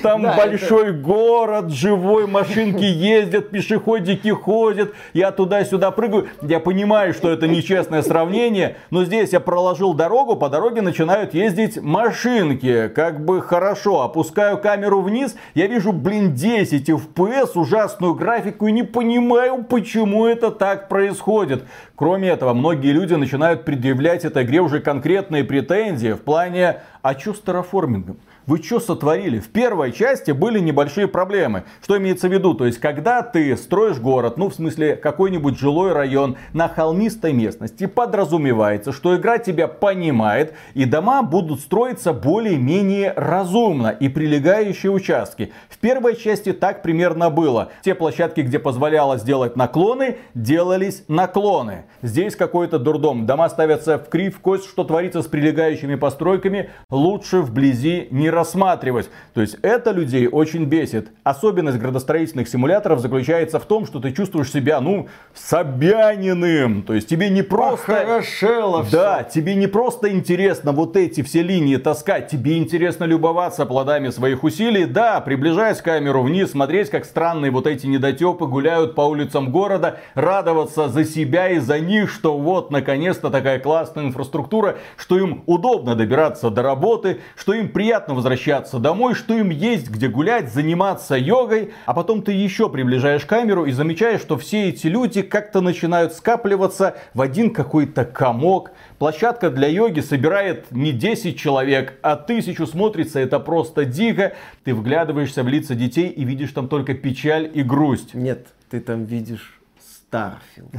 Там 0.02 0.22
большой 0.22 0.92
город, 0.92 1.70
живой, 1.70 2.26
машинки 2.26 2.84
ездят, 2.84 3.50
пешеходики 3.50 4.28
ходят. 4.28 4.92
Я 5.12 5.30
туда-сюда 5.30 5.90
прыгаю. 5.90 6.28
Я 6.42 6.60
понимаю, 6.60 7.14
что 7.14 7.30
это 7.30 7.46
нечестное 7.46 8.02
сравнение, 8.02 8.76
но 8.90 9.04
здесь 9.04 9.32
я 9.32 9.40
проложил 9.40 9.94
дорогу, 9.94 10.36
по 10.36 10.48
дороге 10.48 10.82
начинают 10.82 11.34
ездить 11.34 11.80
машинки. 11.80 12.88
Как 12.88 13.24
бы 13.24 13.40
хорошо, 13.40 14.02
опускаю 14.02 14.50
опускаю 14.50 14.58
камеру 14.58 15.00
вниз, 15.00 15.36
я 15.54 15.66
вижу, 15.66 15.92
блин, 15.92 16.34
10 16.34 16.88
FPS, 16.88 17.50
ужасную 17.54 18.14
графику 18.14 18.66
и 18.66 18.72
не 18.72 18.82
понимаю, 18.82 19.64
почему 19.64 20.26
это 20.26 20.50
так 20.50 20.88
происходит. 20.88 21.64
Кроме 21.96 22.28
этого, 22.28 22.54
многие 22.54 22.92
люди 22.92 23.14
начинают 23.14 23.64
предъявлять 23.64 24.24
этой 24.24 24.44
игре 24.44 24.60
уже 24.60 24.80
конкретные 24.80 25.44
претензии 25.44 26.12
в 26.12 26.20
плане, 26.20 26.76
а 27.02 27.18
что 27.18 27.34
с 27.34 27.40
терраформингом? 27.40 28.18
Вы 28.50 28.60
что 28.60 28.80
сотворили? 28.80 29.38
В 29.38 29.46
первой 29.50 29.92
части 29.92 30.32
были 30.32 30.58
небольшие 30.58 31.06
проблемы. 31.06 31.62
Что 31.84 31.96
имеется 31.98 32.26
в 32.28 32.32
виду? 32.32 32.54
То 32.54 32.66
есть, 32.66 32.80
когда 32.80 33.22
ты 33.22 33.56
строишь 33.56 33.98
город, 34.00 34.38
ну, 34.38 34.48
в 34.48 34.54
смысле, 34.54 34.96
какой-нибудь 34.96 35.56
жилой 35.56 35.92
район 35.92 36.36
на 36.52 36.68
холмистой 36.68 37.32
местности, 37.32 37.86
подразумевается, 37.86 38.90
что 38.90 39.14
игра 39.14 39.38
тебя 39.38 39.68
понимает, 39.68 40.54
и 40.74 40.84
дома 40.84 41.22
будут 41.22 41.60
строиться 41.60 42.12
более-менее 42.12 43.12
разумно, 43.14 43.90
и 43.90 44.08
прилегающие 44.08 44.90
участки. 44.90 45.52
В 45.68 45.78
первой 45.78 46.16
части 46.16 46.52
так 46.52 46.82
примерно 46.82 47.30
было. 47.30 47.68
Те 47.84 47.94
площадки, 47.94 48.40
где 48.40 48.58
позволяло 48.58 49.16
сделать 49.16 49.54
наклоны, 49.54 50.16
делались 50.34 51.04
наклоны. 51.06 51.84
Здесь 52.02 52.34
какой-то 52.34 52.80
дурдом. 52.80 53.26
Дома 53.26 53.48
ставятся 53.48 53.96
в 53.96 54.08
крив, 54.08 54.40
кость, 54.40 54.68
что 54.68 54.82
творится 54.82 55.22
с 55.22 55.28
прилегающими 55.28 55.94
постройками, 55.94 56.70
лучше 56.90 57.42
вблизи 57.42 58.08
не 58.10 58.28
рассматривать. 58.40 59.10
То 59.34 59.40
есть 59.40 59.56
это 59.62 59.90
людей 59.90 60.26
очень 60.26 60.64
бесит. 60.64 61.08
Особенность 61.24 61.78
градостроительных 61.78 62.48
симуляторов 62.48 63.00
заключается 63.00 63.58
в 63.60 63.64
том, 63.66 63.86
что 63.86 64.00
ты 64.00 64.12
чувствуешь 64.12 64.50
себя, 64.50 64.80
ну, 64.80 65.08
собяниным. 65.34 66.82
То 66.82 66.94
есть 66.94 67.08
тебе 67.08 67.28
не 67.30 67.42
просто... 67.42 67.92
Похорошело 67.92 68.84
Да, 68.90 69.24
все. 69.28 69.40
тебе 69.40 69.54
не 69.54 69.66
просто 69.66 70.10
интересно 70.10 70.72
вот 70.72 70.96
эти 70.96 71.22
все 71.22 71.42
линии 71.42 71.76
таскать, 71.76 72.28
тебе 72.28 72.56
интересно 72.58 73.04
любоваться 73.04 73.66
плодами 73.66 74.08
своих 74.10 74.42
усилий. 74.44 74.84
Да, 74.86 75.20
приближаясь 75.20 75.80
камеру 75.82 76.22
вниз, 76.22 76.50
смотреть, 76.52 76.90
как 76.90 77.04
странные 77.04 77.50
вот 77.50 77.66
эти 77.66 77.86
недотепы 77.86 78.46
гуляют 78.46 78.94
по 78.94 79.02
улицам 79.02 79.50
города, 79.50 79.98
радоваться 80.14 80.88
за 80.88 81.04
себя 81.04 81.50
и 81.50 81.58
за 81.58 81.78
них, 81.78 82.10
что 82.10 82.38
вот, 82.38 82.70
наконец-то 82.70 83.30
такая 83.30 83.58
классная 83.58 84.04
инфраструктура, 84.04 84.76
что 84.96 85.18
им 85.18 85.42
удобно 85.46 85.94
добираться 85.94 86.50
до 86.50 86.62
работы, 86.62 87.20
что 87.36 87.52
им 87.52 87.68
приятно 87.68 88.14
возвращаться 88.14 88.29
домой, 88.78 89.14
что 89.14 89.34
им 89.34 89.50
есть 89.50 89.90
где 89.90 90.08
гулять, 90.08 90.52
заниматься 90.52 91.16
йогой, 91.16 91.72
а 91.86 91.94
потом 91.94 92.22
ты 92.22 92.32
еще 92.32 92.68
приближаешь 92.68 93.24
камеру 93.24 93.64
и 93.66 93.72
замечаешь, 93.72 94.20
что 94.20 94.38
все 94.38 94.68
эти 94.68 94.86
люди 94.86 95.22
как-то 95.22 95.60
начинают 95.60 96.12
скапливаться 96.12 96.96
в 97.14 97.20
один 97.20 97.52
какой-то 97.52 98.04
комок. 98.04 98.72
Площадка 98.98 99.50
для 99.50 99.68
йоги 99.68 100.00
собирает 100.00 100.70
не 100.70 100.92
10 100.92 101.38
человек, 101.38 101.98
а 102.02 102.16
тысячу 102.16 102.66
смотрится, 102.66 103.20
это 103.20 103.40
просто 103.40 103.84
дико. 103.84 104.34
Ты 104.64 104.74
вглядываешься 104.74 105.42
в 105.42 105.48
лица 105.48 105.74
детей 105.74 106.08
и 106.08 106.24
видишь 106.24 106.52
там 106.52 106.68
только 106.68 106.94
печаль 106.94 107.50
и 107.52 107.62
грусть. 107.62 108.14
Нет, 108.14 108.48
ты 108.70 108.80
там 108.80 109.04
видишь 109.04 109.60
Starfield 109.80 110.70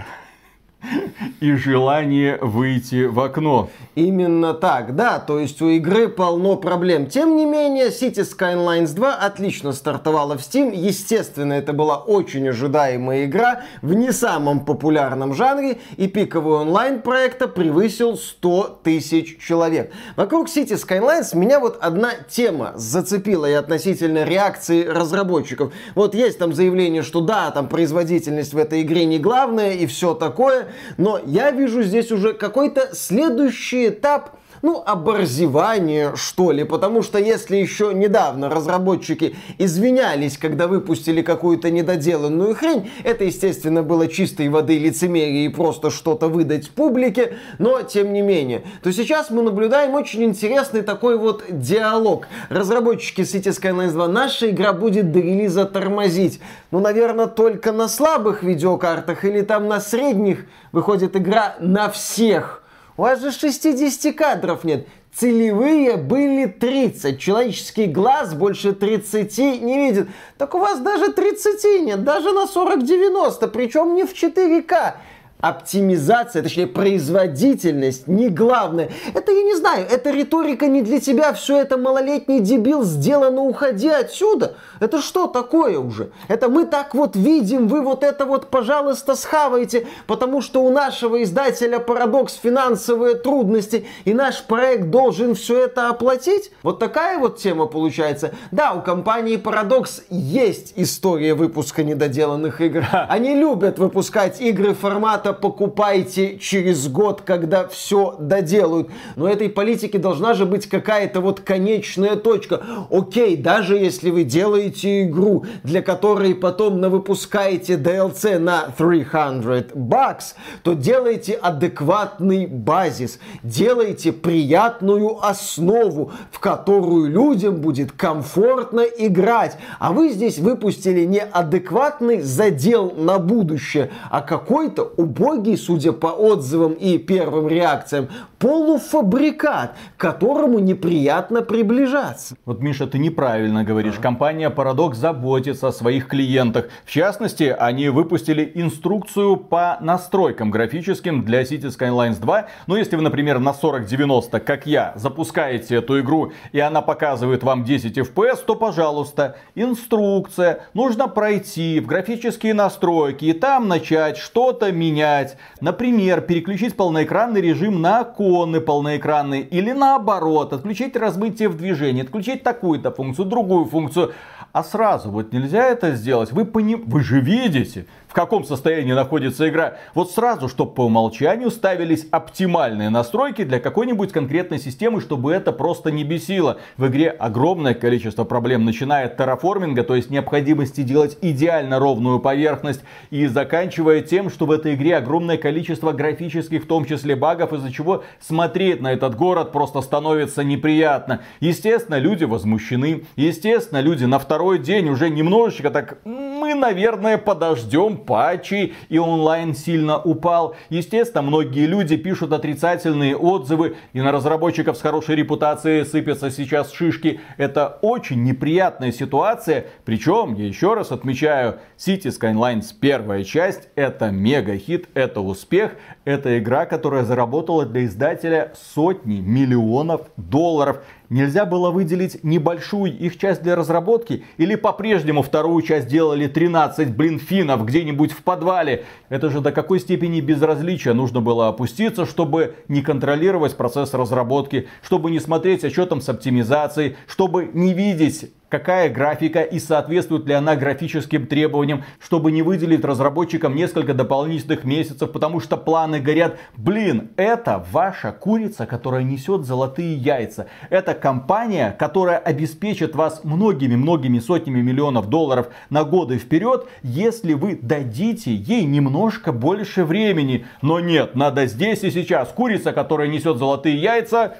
и 1.39 1.53
желание 1.53 2.37
выйти 2.41 3.05
в 3.05 3.19
окно. 3.19 3.69
Именно 3.95 4.53
так, 4.53 4.95
да, 4.95 5.19
то 5.19 5.39
есть 5.39 5.61
у 5.61 5.69
игры 5.69 6.07
полно 6.07 6.55
проблем. 6.55 7.07
Тем 7.07 7.35
не 7.35 7.45
менее, 7.45 7.87
City 7.87 8.25
Skylines 8.25 8.93
2 8.93 9.15
отлично 9.15 9.73
стартовала 9.73 10.37
в 10.37 10.41
Steam. 10.41 10.73
Естественно, 10.73 11.53
это 11.53 11.73
была 11.73 11.97
очень 11.97 12.47
ожидаемая 12.47 13.25
игра 13.25 13.61
в 13.81 13.93
не 13.93 14.11
самом 14.11 14.65
популярном 14.65 15.33
жанре, 15.33 15.79
и 15.97 16.07
пиковый 16.07 16.57
онлайн 16.57 17.01
проекта 17.01 17.47
превысил 17.47 18.17
100 18.17 18.79
тысяч 18.83 19.39
человек. 19.39 19.91
Вокруг 20.15 20.47
City 20.47 20.79
Skylines 20.81 21.35
меня 21.35 21.59
вот 21.59 21.77
одна 21.81 22.11
тема 22.29 22.73
зацепила 22.75 23.45
и 23.45 23.53
относительно 23.53 24.23
реакции 24.23 24.85
разработчиков. 24.85 25.73
Вот 25.95 26.15
есть 26.15 26.39
там 26.39 26.53
заявление, 26.53 27.01
что 27.01 27.21
да, 27.21 27.51
там 27.51 27.67
производительность 27.67 28.53
в 28.53 28.57
этой 28.57 28.81
игре 28.81 29.05
не 29.05 29.19
главное 29.19 29.73
и 29.73 29.85
все 29.85 30.13
такое, 30.13 30.70
но 30.97 31.19
я 31.25 31.51
вижу 31.51 31.83
здесь 31.83 32.11
уже 32.11 32.33
какой-то 32.33 32.95
следующий 32.95 33.89
этап 33.89 34.37
ну, 34.61 34.83
оборзевание, 34.85 36.13
что 36.15 36.51
ли, 36.51 36.63
потому 36.63 37.01
что 37.01 37.17
если 37.17 37.57
еще 37.57 37.93
недавно 37.93 38.49
разработчики 38.49 39.35
извинялись, 39.57 40.37
когда 40.37 40.67
выпустили 40.67 41.21
какую-то 41.21 41.71
недоделанную 41.71 42.55
хрень, 42.55 42.91
это, 43.03 43.23
естественно, 43.23 43.83
было 43.83 44.07
чистой 44.07 44.49
воды 44.49 44.77
лицемерие 44.77 45.45
и 45.45 45.49
просто 45.49 45.89
что-то 45.89 46.27
выдать 46.27 46.69
публике, 46.71 47.37
но 47.59 47.81
тем 47.81 48.13
не 48.13 48.21
менее, 48.21 48.63
то 48.83 48.91
сейчас 48.91 49.29
мы 49.29 49.41
наблюдаем 49.41 49.93
очень 49.93 50.23
интересный 50.23 50.81
такой 50.81 51.17
вот 51.17 51.43
диалог. 51.49 52.27
Разработчики 52.49 53.21
City 53.21 53.49
Skylines 53.49 53.91
2, 53.91 54.07
наша 54.07 54.49
игра 54.49 54.73
будет 54.73 55.11
до 55.11 55.19
релиза 55.19 55.65
тормозить. 55.65 56.39
Ну, 56.71 56.79
наверное, 56.79 57.27
только 57.27 57.71
на 57.71 57.87
слабых 57.87 58.43
видеокартах 58.43 59.25
или 59.25 59.41
там 59.41 59.67
на 59.67 59.79
средних 59.79 60.45
выходит 60.71 61.15
игра 61.15 61.55
на 61.59 61.89
всех. 61.89 62.60
У 62.97 63.03
вас 63.03 63.21
же 63.21 63.31
60 63.31 64.15
кадров 64.15 64.63
нет. 64.63 64.87
Целевые 65.13 65.97
были 65.97 66.45
30. 66.45 67.19
Человеческий 67.19 67.85
глаз 67.85 68.33
больше 68.33 68.73
30 68.73 69.37
не 69.61 69.77
видит. 69.77 70.07
Так 70.37 70.55
у 70.55 70.59
вас 70.59 70.79
даже 70.79 71.11
30 71.11 71.81
нет, 71.81 72.03
даже 72.03 72.31
на 72.31 72.45
40-90, 72.45 73.47
причем 73.47 73.95
не 73.95 74.05
в 74.05 74.13
4К 74.13 74.95
оптимизация, 75.41 76.43
точнее 76.43 76.67
производительность 76.67 78.07
не 78.07 78.29
главное. 78.29 78.89
Это 79.13 79.31
я 79.31 79.43
не 79.43 79.55
знаю, 79.55 79.85
это 79.89 80.11
риторика 80.11 80.67
не 80.67 80.81
для 80.81 80.99
тебя, 80.99 81.33
все 81.33 81.59
это 81.59 81.77
малолетний 81.77 82.39
дебил 82.39 82.83
сделано, 82.83 83.41
уходи 83.41 83.89
отсюда. 83.89 84.55
Это 84.79 85.01
что 85.01 85.27
такое 85.27 85.79
уже? 85.79 86.11
Это 86.27 86.49
мы 86.49 86.65
так 86.65 86.93
вот 86.93 87.15
видим, 87.15 87.67
вы 87.67 87.81
вот 87.81 88.03
это 88.03 88.25
вот, 88.25 88.49
пожалуйста, 88.49 89.15
схавайте, 89.15 89.87
потому 90.07 90.41
что 90.41 90.63
у 90.63 90.71
нашего 90.71 91.23
издателя 91.23 91.79
парадокс 91.79 92.35
финансовые 92.35 93.15
трудности, 93.15 93.85
и 94.05 94.13
наш 94.13 94.43
проект 94.43 94.89
должен 94.89 95.35
все 95.35 95.65
это 95.65 95.89
оплатить? 95.89 96.51
Вот 96.63 96.79
такая 96.79 97.17
вот 97.17 97.37
тема 97.37 97.65
получается. 97.65 98.31
Да, 98.51 98.73
у 98.73 98.81
компании 98.81 99.37
Paradox 99.37 100.03
есть 100.09 100.73
история 100.75 101.33
выпуска 101.33 101.83
недоделанных 101.83 102.61
игр. 102.61 102.85
Они 103.09 103.35
любят 103.35 103.79
выпускать 103.79 104.41
игры 104.41 104.73
формата 104.73 105.30
пожалуйста, 105.31 105.33
покупайте 105.33 106.37
через 106.37 106.87
год, 106.87 107.21
когда 107.21 107.67
все 107.67 108.15
доделают. 108.19 108.89
Но 109.15 109.27
этой 109.27 109.49
политике 109.49 109.97
должна 109.97 110.33
же 110.33 110.45
быть 110.45 110.67
какая-то 110.67 111.21
вот 111.21 111.39
конечная 111.39 112.15
точка. 112.15 112.61
Окей, 112.89 113.37
даже 113.37 113.75
если 113.75 114.11
вы 114.11 114.23
делаете 114.23 115.03
игру, 115.03 115.45
для 115.63 115.81
которой 115.81 116.35
потом 116.35 116.79
навыпускаете 116.79 117.75
DLC 117.75 118.39
на 118.39 118.67
300 118.77 119.75
бакс, 119.75 120.35
то 120.63 120.73
делайте 120.73 121.33
адекватный 121.33 122.45
базис, 122.45 123.19
делайте 123.43 124.11
приятную 124.11 125.23
основу, 125.23 126.11
в 126.31 126.39
которую 126.39 127.09
людям 127.09 127.55
будет 127.55 127.91
комфортно 127.91 128.81
играть. 128.81 129.57
А 129.79 129.91
вы 129.91 130.09
здесь 130.09 130.39
выпустили 130.39 131.05
не 131.05 131.21
адекватный 131.21 132.21
задел 132.21 132.91
на 132.95 133.19
будущее, 133.19 133.89
а 134.09 134.21
какой-то 134.21 134.83
убогий, 134.97 135.20
судя 135.57 135.91
по 135.91 136.07
отзывам 136.07 136.73
и 136.73 136.97
первым 136.97 137.47
реакциям, 137.47 138.09
полуфабрикат, 138.39 139.75
к 139.95 140.01
которому 140.01 140.59
неприятно 140.59 141.41
приближаться. 141.41 142.35
Вот, 142.45 142.61
Миша, 142.61 142.87
ты 142.87 142.97
неправильно 142.97 143.63
говоришь. 143.63 143.95
А. 143.99 144.01
Компания 144.01 144.49
Paradox 144.49 144.95
заботится 144.95 145.67
о 145.67 145.71
своих 145.71 146.07
клиентах. 146.07 146.69
В 146.85 146.89
частности, 146.89 147.55
они 147.57 147.89
выпустили 147.89 148.51
инструкцию 148.55 149.37
по 149.37 149.77
настройкам 149.81 150.49
графическим 150.49 151.23
для 151.23 151.43
City 151.43 151.67
Skylines 151.67 152.19
2. 152.19 152.47
Ну, 152.67 152.75
если 152.75 152.95
вы, 152.95 153.03
например, 153.03 153.39
на 153.39 153.53
4090, 153.53 154.39
как 154.39 154.65
я, 154.65 154.93
запускаете 154.95 155.75
эту 155.75 155.99
игру, 155.99 156.31
и 156.51 156.59
она 156.59 156.81
показывает 156.81 157.43
вам 157.43 157.63
10 157.63 157.97
FPS, 157.97 158.39
то, 158.45 158.55
пожалуйста, 158.55 159.37
инструкция. 159.53 160.65
Нужно 160.73 161.07
пройти 161.07 161.79
в 161.79 161.85
графические 161.85 162.53
настройки 162.55 163.25
и 163.25 163.33
там 163.33 163.67
начать 163.67 164.17
что-то 164.17 164.71
менять. 164.71 165.10
Например, 165.59 166.21
переключить 166.21 166.75
полноэкранный 166.75 167.41
режим 167.41 167.81
на 167.81 168.03
иконы 168.03 168.61
полноэкранные 168.61 169.41
или 169.41 169.71
наоборот, 169.71 170.53
отключить 170.53 170.95
размытие 170.95 171.49
в 171.49 171.57
движении, 171.57 172.03
отключить 172.03 172.43
такую-то 172.43 172.91
функцию, 172.91 173.25
другую 173.25 173.65
функцию. 173.65 174.13
А 174.53 174.63
сразу 174.63 175.09
вот 175.09 175.31
нельзя 175.31 175.65
это 175.67 175.91
сделать. 175.95 176.31
Вы, 176.31 176.45
пони... 176.45 176.75
Вы 176.75 177.01
же 177.03 177.21
видите, 177.21 177.85
в 178.11 178.13
каком 178.13 178.43
состоянии 178.43 178.91
находится 178.91 179.47
игра. 179.47 179.75
Вот 179.95 180.11
сразу, 180.11 180.49
чтобы 180.49 180.73
по 180.73 180.81
умолчанию 180.81 181.49
ставились 181.49 182.05
оптимальные 182.11 182.89
настройки 182.89 183.45
для 183.45 183.61
какой-нибудь 183.61 184.11
конкретной 184.11 184.59
системы, 184.59 184.99
чтобы 184.99 185.31
это 185.31 185.53
просто 185.53 185.91
не 185.91 186.03
бесило. 186.03 186.57
В 186.75 186.87
игре 186.87 187.09
огромное 187.09 187.73
количество 187.73 188.25
проблем, 188.25 188.65
начиная 188.65 189.05
от 189.05 189.15
терраформинга, 189.15 189.85
то 189.85 189.95
есть 189.95 190.09
необходимости 190.09 190.81
делать 190.81 191.17
идеально 191.21 191.79
ровную 191.79 192.19
поверхность, 192.19 192.81
и 193.11 193.27
заканчивая 193.27 194.01
тем, 194.01 194.29
что 194.29 194.45
в 194.45 194.51
этой 194.51 194.75
игре 194.75 194.97
огромное 194.97 195.37
количество 195.37 195.93
графических, 195.93 196.65
в 196.65 196.67
том 196.67 196.83
числе 196.83 197.15
багов, 197.15 197.53
из-за 197.53 197.71
чего 197.71 198.03
смотреть 198.19 198.81
на 198.81 198.91
этот 198.91 199.15
город 199.15 199.53
просто 199.53 199.79
становится 199.79 200.43
неприятно. 200.43 201.21
Естественно, 201.39 201.97
люди 201.97 202.25
возмущены. 202.25 203.05
Естественно, 203.15 203.79
люди 203.79 204.03
на 204.03 204.19
второй 204.19 204.59
день 204.59 204.89
уже 204.89 205.09
немножечко 205.09 205.69
так, 205.69 205.99
мы, 206.03 206.55
наверное, 206.55 207.17
подождем 207.17 208.00
патчей 208.05 208.73
и 208.89 208.97
онлайн 208.97 209.55
сильно 209.55 209.99
упал. 209.99 210.55
Естественно, 210.69 211.21
многие 211.21 211.65
люди 211.65 211.97
пишут 211.97 212.33
отрицательные 212.33 213.15
отзывы 213.15 213.75
и 213.93 214.01
на 214.01 214.11
разработчиков 214.11 214.77
с 214.77 214.81
хорошей 214.81 215.15
репутацией 215.15 215.85
сыпятся 215.85 216.31
сейчас 216.31 216.71
шишки. 216.71 217.19
Это 217.37 217.79
очень 217.81 218.23
неприятная 218.23 218.91
ситуация. 218.91 219.65
Причем, 219.85 220.35
я 220.35 220.45
еще 220.45 220.73
раз 220.73 220.91
отмечаю, 220.91 221.59
City 221.77 222.07
Skylines 222.07 222.67
первая 222.79 223.23
часть 223.23 223.69
это 223.75 224.11
мега 224.11 224.57
хит, 224.57 224.89
это 224.93 225.21
успех. 225.21 225.73
Это 226.05 226.37
игра, 226.39 226.65
которая 226.65 227.03
заработала 227.03 227.65
для 227.65 227.85
издателя 227.85 228.53
сотни 228.73 229.19
миллионов 229.19 230.01
долларов. 230.17 230.83
Нельзя 231.11 231.45
было 231.45 231.71
выделить 231.71 232.23
небольшую 232.23 232.97
их 232.97 233.17
часть 233.17 233.43
для 233.43 233.57
разработки? 233.57 234.23
Или 234.37 234.55
по-прежнему 234.55 235.23
вторую 235.23 235.61
часть 235.61 235.87
делали 235.87 236.27
13, 236.27 236.95
блин, 236.95 237.19
финнов 237.19 237.65
где-нибудь 237.65 238.13
в 238.13 238.23
подвале? 238.23 238.85
Это 239.09 239.29
же 239.29 239.41
до 239.41 239.51
какой 239.51 239.81
степени 239.81 240.21
безразличия 240.21 240.93
нужно 240.93 241.19
было 241.19 241.49
опуститься, 241.49 242.05
чтобы 242.05 242.55
не 242.69 242.81
контролировать 242.81 243.57
процесс 243.57 243.93
разработки, 243.93 244.69
чтобы 244.81 245.11
не 245.11 245.19
смотреть, 245.19 245.65
там 245.85 245.99
с 245.99 246.07
оптимизацией, 246.07 246.95
чтобы 247.07 247.49
не 247.53 247.73
видеть 247.73 248.31
какая 248.51 248.89
графика 248.89 249.41
и 249.41 249.59
соответствует 249.59 250.27
ли 250.27 250.33
она 250.33 250.57
графическим 250.57 251.25
требованиям, 251.25 251.85
чтобы 251.99 252.31
не 252.33 252.41
выделить 252.41 252.83
разработчикам 252.83 253.55
несколько 253.55 253.93
дополнительных 253.93 254.65
месяцев, 254.65 255.11
потому 255.11 255.39
что 255.39 255.55
планы 255.55 256.01
горят. 256.01 256.37
Блин, 256.57 257.11
это 257.15 257.65
ваша 257.71 258.11
курица, 258.11 258.65
которая 258.65 259.03
несет 259.03 259.45
золотые 259.45 259.95
яйца. 259.95 260.47
Это 260.69 260.93
компания, 260.93 261.73
которая 261.79 262.17
обеспечит 262.17 262.93
вас 262.93 263.23
многими-многими 263.23 264.19
сотнями 264.19 264.61
миллионов 264.61 265.07
долларов 265.07 265.47
на 265.69 265.85
годы 265.85 266.17
вперед, 266.17 266.67
если 266.83 267.33
вы 267.33 267.55
дадите 267.55 268.35
ей 268.35 268.65
немножко 268.65 269.31
больше 269.31 269.85
времени. 269.85 270.45
Но 270.61 270.81
нет, 270.81 271.15
надо 271.15 271.45
здесь 271.45 271.83
и 271.83 271.91
сейчас. 271.91 272.29
Курица, 272.29 272.73
которая 272.73 273.07
несет 273.07 273.37
золотые 273.37 273.81
яйца, 273.81 274.35